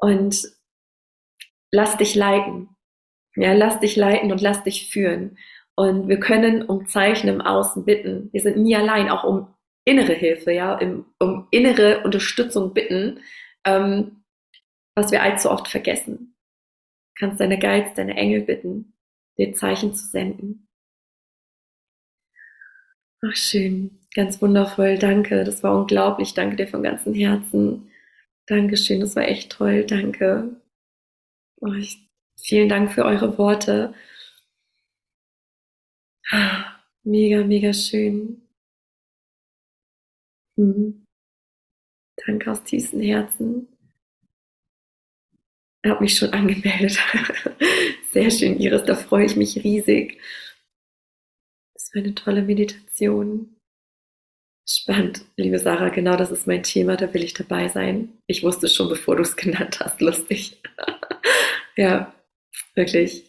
Und 0.05 0.51
lass 1.71 1.97
dich 1.97 2.13
leiten. 2.13 2.69
Ja, 3.35 3.53
lass 3.53 3.79
dich 3.79 3.95
leiten 3.95 4.31
und 4.31 4.39
lass 4.39 4.63
dich 4.63 4.91
führen. 4.91 5.39
Und 5.75 6.07
wir 6.07 6.19
können 6.19 6.61
um 6.61 6.85
Zeichen 6.85 7.27
im 7.27 7.41
Außen 7.41 7.85
bitten. 7.85 8.29
Wir 8.31 8.41
sind 8.41 8.57
nie 8.57 8.75
allein, 8.75 9.09
auch 9.09 9.23
um 9.23 9.47
innere 9.83 10.13
Hilfe, 10.13 10.51
ja, 10.51 10.79
um 11.19 11.47
innere 11.49 12.03
Unterstützung 12.03 12.75
bitten, 12.75 13.19
ähm, 13.65 14.23
was 14.95 15.11
wir 15.11 15.23
allzu 15.23 15.49
oft 15.49 15.67
vergessen. 15.67 16.35
Du 17.15 17.25
kannst 17.25 17.39
deine 17.39 17.57
Guides, 17.57 17.95
deine 17.95 18.15
Engel 18.15 18.41
bitten, 18.41 18.93
dir 19.39 19.53
Zeichen 19.53 19.95
zu 19.95 20.05
senden. 20.05 20.67
Ach, 23.23 23.35
schön. 23.35 24.01
Ganz 24.13 24.39
wundervoll. 24.39 24.99
Danke. 24.99 25.43
Das 25.43 25.63
war 25.63 25.75
unglaublich. 25.75 26.35
Danke 26.35 26.57
dir 26.57 26.67
von 26.67 26.83
ganzem 26.83 27.15
Herzen. 27.15 27.89
Dankeschön. 28.47 28.99
Das 29.01 29.15
war 29.15 29.23
echt 29.27 29.51
toll. 29.51 29.85
Danke. 29.85 30.61
Oh, 31.61 31.73
ich, 31.73 32.09
vielen 32.39 32.69
Dank 32.69 32.91
für 32.91 33.05
eure 33.05 33.37
Worte. 33.37 33.93
Mega, 37.03 37.43
mega 37.43 37.71
schön. 37.73 38.41
Mhm. 40.57 41.05
Danke 42.25 42.51
aus 42.51 42.63
tiefstem 42.63 43.01
Herzen. 43.01 43.67
Ich 45.83 45.91
habe 45.91 46.01
mich 46.03 46.17
schon 46.17 46.31
angemeldet. 46.33 46.97
Sehr 48.11 48.31
schön, 48.31 48.59
Iris, 48.59 48.83
da 48.85 48.95
freue 48.95 49.25
ich 49.25 49.35
mich 49.35 49.63
riesig. 49.63 50.19
Das 51.75 51.93
war 51.93 52.01
eine 52.01 52.15
tolle 52.15 52.41
Meditation. 52.41 53.55
Spannend, 54.67 55.25
liebe 55.37 55.59
Sarah, 55.59 55.89
genau 55.89 56.15
das 56.15 56.31
ist 56.31 56.47
mein 56.47 56.63
Thema, 56.63 56.97
da 56.97 57.13
will 57.13 57.23
ich 57.23 57.35
dabei 57.35 57.67
sein. 57.67 58.09
Ich 58.25 58.43
wusste 58.43 58.67
schon, 58.67 58.89
bevor 58.89 59.15
du 59.15 59.21
es 59.21 59.35
genannt 59.35 59.79
hast, 59.79 60.01
lustig. 60.01 60.57
ja, 61.75 62.13
wirklich. 62.73 63.23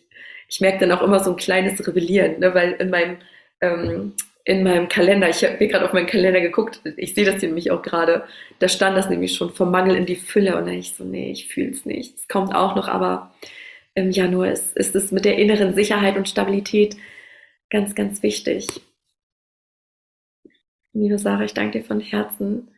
Ich 0.48 0.60
merke 0.60 0.78
dann 0.78 0.92
auch 0.92 1.02
immer 1.02 1.22
so 1.22 1.30
ein 1.30 1.36
kleines 1.36 1.86
Rebellieren, 1.86 2.40
ne, 2.40 2.54
weil 2.54 2.72
in 2.72 2.90
meinem 2.90 3.18
ähm, 3.60 4.14
in 4.44 4.62
meinem 4.62 4.88
Kalender, 4.88 5.28
ich 5.28 5.42
habe 5.44 5.66
gerade 5.66 5.84
auf 5.84 5.92
meinen 5.92 6.06
Kalender 6.06 6.40
geguckt, 6.40 6.80
ich 6.96 7.14
sehe 7.14 7.24
das 7.24 7.40
hier 7.40 7.48
nämlich 7.48 7.72
auch 7.72 7.82
gerade, 7.82 8.24
da 8.60 8.68
stand 8.68 8.96
das 8.96 9.10
nämlich 9.10 9.34
schon 9.34 9.52
vom 9.52 9.72
Mangel 9.72 9.96
in 9.96 10.06
die 10.06 10.14
Fülle 10.14 10.56
und 10.56 10.66
dann 10.66 10.74
ich 10.74 10.94
so, 10.94 11.02
nee, 11.02 11.32
ich 11.32 11.48
fühle 11.48 11.70
es 11.70 11.84
nicht. 11.84 12.16
Es 12.16 12.28
kommt 12.28 12.54
auch 12.54 12.76
noch, 12.76 12.86
aber 12.86 13.34
im 13.94 14.12
Januar 14.12 14.52
ist, 14.52 14.76
ist 14.76 14.94
es 14.94 15.10
mit 15.10 15.24
der 15.24 15.36
inneren 15.36 15.74
Sicherheit 15.74 16.16
und 16.16 16.28
Stabilität 16.28 16.96
ganz, 17.70 17.96
ganz 17.96 18.22
wichtig. 18.22 18.68
Liebe 20.96 21.18
Sarah, 21.18 21.44
ich 21.44 21.52
danke 21.52 21.80
dir 21.80 21.84
von 21.84 22.00
Herzen 22.00 22.68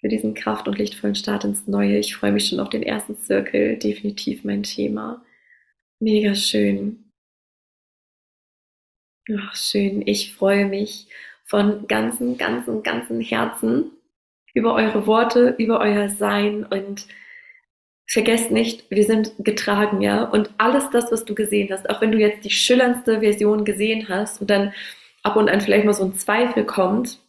für 0.00 0.08
diesen 0.08 0.34
kraft- 0.34 0.66
und 0.66 0.78
lichtvollen 0.78 1.14
Start 1.14 1.44
ins 1.44 1.68
Neue. 1.68 1.98
Ich 1.98 2.16
freue 2.16 2.32
mich 2.32 2.48
schon 2.48 2.58
auf 2.58 2.70
den 2.70 2.82
ersten 2.82 3.16
Zirkel, 3.16 3.76
definitiv 3.76 4.42
mein 4.42 4.64
Thema. 4.64 5.24
Mega 6.00 6.34
schön. 6.34 7.12
Ach, 9.32 9.54
schön. 9.54 10.02
Ich 10.04 10.34
freue 10.34 10.66
mich 10.66 11.06
von 11.44 11.86
ganzem, 11.86 12.36
ganzem, 12.36 12.82
ganzem 12.82 13.20
Herzen 13.20 13.92
über 14.54 14.74
eure 14.74 15.06
Worte, 15.06 15.54
über 15.56 15.78
euer 15.78 16.08
Sein 16.08 16.64
und 16.64 17.06
vergesst 18.08 18.50
nicht, 18.50 18.90
wir 18.90 19.04
sind 19.04 19.34
getragen, 19.38 20.00
ja. 20.00 20.24
Und 20.24 20.50
alles 20.58 20.90
das, 20.90 21.12
was 21.12 21.24
du 21.24 21.36
gesehen 21.36 21.68
hast, 21.70 21.88
auch 21.88 22.00
wenn 22.00 22.10
du 22.10 22.18
jetzt 22.18 22.44
die 22.44 22.50
schillerndste 22.50 23.20
Version 23.20 23.64
gesehen 23.64 24.08
hast 24.08 24.40
und 24.40 24.50
dann 24.50 24.74
ab 25.22 25.36
und 25.36 25.48
an 25.48 25.60
vielleicht 25.60 25.84
mal 25.84 25.94
so 25.94 26.04
ein 26.04 26.14
Zweifel 26.14 26.66
kommt, 26.66 27.21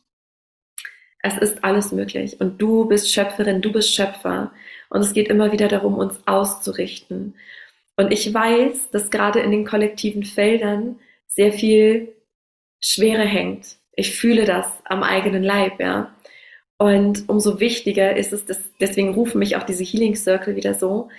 es 1.24 1.38
ist 1.38 1.64
alles 1.64 1.92
möglich. 1.92 2.40
Und 2.40 2.62
du 2.62 2.86
bist 2.86 3.12
Schöpferin, 3.12 3.62
du 3.62 3.72
bist 3.72 3.96
Schöpfer. 3.96 4.52
Und 4.90 5.02
es 5.02 5.14
geht 5.14 5.30
immer 5.30 5.52
wieder 5.52 5.68
darum, 5.68 5.96
uns 5.96 6.20
auszurichten. 6.28 7.36
Und 7.96 8.12
ich 8.12 8.32
weiß, 8.32 8.92
dass 8.92 9.10
gerade 9.10 9.40
in 9.40 9.52
den 9.52 9.66
kollektiven 9.66 10.24
Feldern 10.24 11.00
sehr 11.28 11.54
viel 11.54 12.14
Schwere 12.80 13.24
hängt. 13.24 13.78
Ich 13.96 14.16
fühle 14.16 14.46
das 14.46 14.68
am 14.86 15.02
eigenen 15.02 15.44
Leib, 15.44 15.80
ja. 15.80 16.14
Und 16.78 17.30
umso 17.30 17.60
wichtiger 17.60 18.18
ist 18.18 18.34
es, 18.34 18.46
dass, 18.46 18.60
deswegen 18.80 19.14
rufen 19.14 19.40
mich 19.40 19.56
auch 19.56 19.64
diese 19.64 19.84
Healing 19.84 20.16
Circle 20.16 20.56
wieder 20.56 20.74
so, 20.74 21.10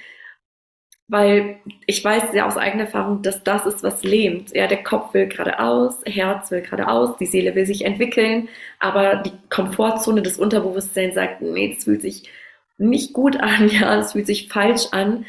weil 1.09 1.61
ich 1.87 2.03
weiß 2.03 2.33
ja 2.33 2.47
aus 2.47 2.57
eigener 2.57 2.85
Erfahrung, 2.85 3.23
dass 3.23 3.43
das 3.45 3.67
ist, 3.67 3.83
was 3.83 4.03
lähmt. 4.03 4.55
Ja, 4.55 4.67
der 4.67 4.83
Kopf 4.83 5.13
will 5.15 5.27
geradeaus, 5.29 6.01
Herz 6.07 6.51
will 6.51 6.63
geradeaus, 6.63 7.17
die 7.19 7.27
Seele 7.27 7.55
will 7.55 7.67
sich 7.67 7.85
entwickeln, 7.85 8.49
aber 8.79 9.17
die 9.17 9.33
Komfortzone 9.51 10.23
des 10.23 10.39
Unterbewusstseins 10.39 11.15
sagt, 11.15 11.43
nee, 11.43 11.75
das 11.75 11.85
fühlt 11.85 12.03
sich 12.03 12.29
nicht 12.79 13.13
gut 13.13 13.37
an, 13.39 13.69
ja, 13.73 13.97
das 13.97 14.13
fühlt 14.13 14.27
sich 14.27 14.49
falsch 14.49 14.87
an. 14.93 15.27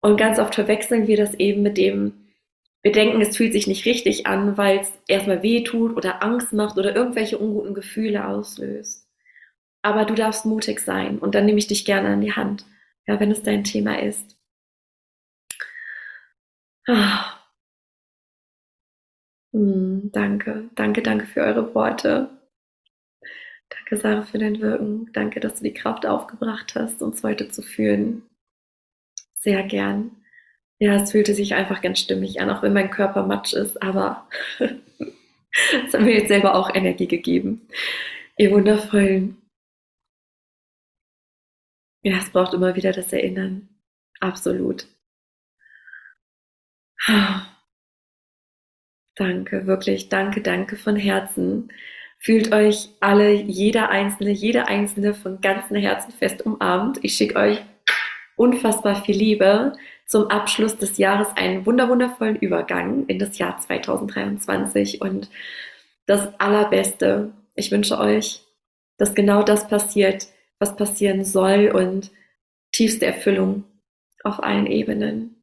Und 0.00 0.16
ganz 0.18 0.38
oft 0.38 0.54
verwechseln 0.54 1.06
wir 1.06 1.16
das 1.16 1.34
eben 1.34 1.62
mit 1.62 1.78
dem, 1.78 2.24
wir 2.82 2.92
denken, 2.92 3.20
es 3.22 3.36
fühlt 3.36 3.52
sich 3.54 3.66
nicht 3.66 3.86
richtig 3.86 4.26
an, 4.26 4.58
weil 4.58 4.80
es 4.80 4.92
erstmal 5.08 5.42
weh 5.42 5.64
tut 5.64 5.96
oder 5.96 6.22
Angst 6.22 6.52
macht 6.52 6.76
oder 6.76 6.94
irgendwelche 6.94 7.38
unguten 7.38 7.74
Gefühle 7.74 8.26
auslöst. 8.26 9.06
Aber 9.82 10.04
du 10.04 10.14
darfst 10.14 10.44
mutig 10.46 10.80
sein 10.80 11.18
und 11.18 11.34
dann 11.34 11.46
nehme 11.46 11.58
ich 11.58 11.66
dich 11.66 11.84
gerne 11.84 12.08
an 12.08 12.20
die 12.20 12.32
Hand, 12.32 12.66
ja, 13.06 13.18
wenn 13.20 13.30
es 13.30 13.42
dein 13.42 13.64
Thema 13.64 14.02
ist. 14.02 14.36
Ah. 16.88 17.40
Hm, 19.52 20.10
danke, 20.12 20.68
danke, 20.74 21.00
danke 21.02 21.26
für 21.26 21.40
eure 21.42 21.74
Worte. 21.74 22.28
Danke, 23.70 23.96
Sarah, 23.96 24.22
für 24.22 24.38
dein 24.38 24.60
Wirken. 24.60 25.10
Danke, 25.12 25.40
dass 25.40 25.56
du 25.56 25.64
die 25.64 25.72
Kraft 25.72 26.06
aufgebracht 26.06 26.74
hast, 26.74 27.02
uns 27.02 27.22
heute 27.22 27.48
zu 27.50 27.62
fühlen. 27.62 28.22
Sehr 29.34 29.62
gern. 29.64 30.10
Ja, 30.78 30.96
es 30.96 31.12
fühlte 31.12 31.34
sich 31.34 31.54
einfach 31.54 31.80
ganz 31.82 32.00
stimmig 32.00 32.40
an, 32.40 32.50
auch 32.50 32.62
wenn 32.62 32.72
mein 32.72 32.90
Körper 32.90 33.24
matsch 33.26 33.52
ist, 33.54 33.82
aber 33.82 34.28
es 34.58 35.94
hat 35.94 36.00
mir 36.00 36.14
jetzt 36.14 36.28
selber 36.28 36.54
auch 36.56 36.74
Energie 36.74 37.06
gegeben. 37.08 37.68
Ihr 38.36 38.50
Wundervollen. 38.50 39.36
Ja, 42.02 42.18
es 42.18 42.30
braucht 42.30 42.54
immer 42.54 42.74
wieder 42.76 42.92
das 42.92 43.12
Erinnern. 43.12 43.68
Absolut. 44.20 44.86
Danke, 49.16 49.66
wirklich, 49.66 50.08
danke, 50.08 50.40
danke 50.40 50.76
von 50.76 50.96
Herzen. 50.96 51.70
Fühlt 52.18 52.52
euch 52.52 52.88
alle, 53.00 53.32
jeder 53.32 53.90
Einzelne, 53.90 54.30
jede 54.30 54.66
Einzelne 54.66 55.14
von 55.14 55.40
ganzem 55.40 55.76
Herzen 55.76 56.12
fest 56.12 56.42
umarmt. 56.44 56.98
Ich 57.02 57.14
schicke 57.16 57.36
euch 57.36 57.62
unfassbar 58.36 59.04
viel 59.04 59.16
Liebe 59.16 59.74
zum 60.06 60.28
Abschluss 60.28 60.76
des 60.76 60.98
Jahres 60.98 61.28
einen 61.36 61.66
wunderwundervollen 61.66 62.36
Übergang 62.36 63.06
in 63.06 63.18
das 63.18 63.38
Jahr 63.38 63.58
2023 63.58 65.00
und 65.00 65.30
das 66.06 66.28
Allerbeste. 66.40 67.32
Ich 67.54 67.70
wünsche 67.70 67.98
euch, 67.98 68.42
dass 68.96 69.14
genau 69.14 69.42
das 69.42 69.68
passiert, 69.68 70.26
was 70.58 70.76
passieren 70.76 71.24
soll 71.24 71.70
und 71.74 72.10
tiefste 72.72 73.06
Erfüllung 73.06 73.64
auf 74.22 74.42
allen 74.42 74.66
Ebenen. 74.66 75.33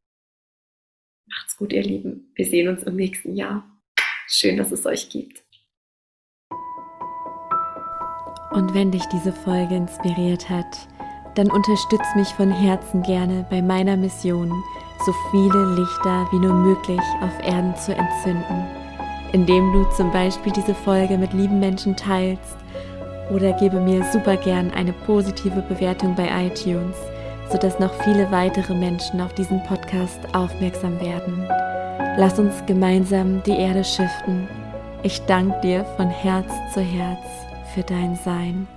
Macht's 1.32 1.58
gut, 1.58 1.72
ihr 1.72 1.84
Lieben. 1.84 2.32
Wir 2.36 2.46
sehen 2.46 2.68
uns 2.68 2.84
im 2.84 2.96
nächsten 2.96 3.36
Jahr. 3.36 3.64
Schön, 4.28 4.58
dass 4.58 4.72
es 4.72 4.86
euch 4.86 5.10
gibt. 5.10 5.44
Und 8.52 8.74
wenn 8.74 8.92
dich 8.92 9.06
diese 9.06 9.32
Folge 9.32 9.76
inspiriert 9.76 10.50
hat, 10.50 10.88
dann 11.36 11.50
unterstütz 11.50 12.06
mich 12.16 12.28
von 12.30 12.52
Herzen 12.52 13.02
gerne 13.04 13.46
bei 13.50 13.62
meiner 13.62 13.96
Mission, 13.96 14.52
so 15.06 15.14
viele 15.32 15.76
Lichter 15.76 16.28
wie 16.32 16.40
nur 16.40 16.54
möglich 16.54 17.00
auf 17.22 17.40
Erden 17.44 17.76
zu 17.78 17.96
entzünden, 17.96 18.68
indem 19.32 19.72
du 19.72 19.86
zum 19.96 20.12
Beispiel 20.12 20.52
diese 20.52 20.76
Folge 20.76 21.18
mit 21.18 21.32
lieben 21.32 21.60
Menschen 21.62 21.96
teilst 21.96 22.58
oder 23.34 23.54
gebe 23.54 23.80
mir 23.80 24.04
super 24.12 24.36
gern 24.36 24.72
eine 24.72 24.92
positive 24.92 25.62
Bewertung 25.62 26.16
bei 26.16 26.48
iTunes, 26.48 26.98
sodass 27.52 27.80
noch 27.80 27.94
viele 28.04 28.32
weitere 28.32 28.74
Menschen 28.74 29.22
auf 29.22 29.34
diesen 29.34 29.62
Podcast 29.64 30.20
aufmerksam 30.34 31.00
werden. 31.00 31.46
Lass 32.18 32.40
uns 32.40 32.54
gemeinsam 32.66 33.42
die 33.44 33.58
Erde 33.58 33.84
schiften. 33.84 34.48
Ich 35.04 35.22
danke 35.26 35.60
dir 35.62 35.86
von 35.98 36.10
Herz 36.10 36.52
zu 36.74 36.82
Herz 36.82 37.20
für 37.74 37.84
dein 37.84 38.16
Sein. 38.16 38.68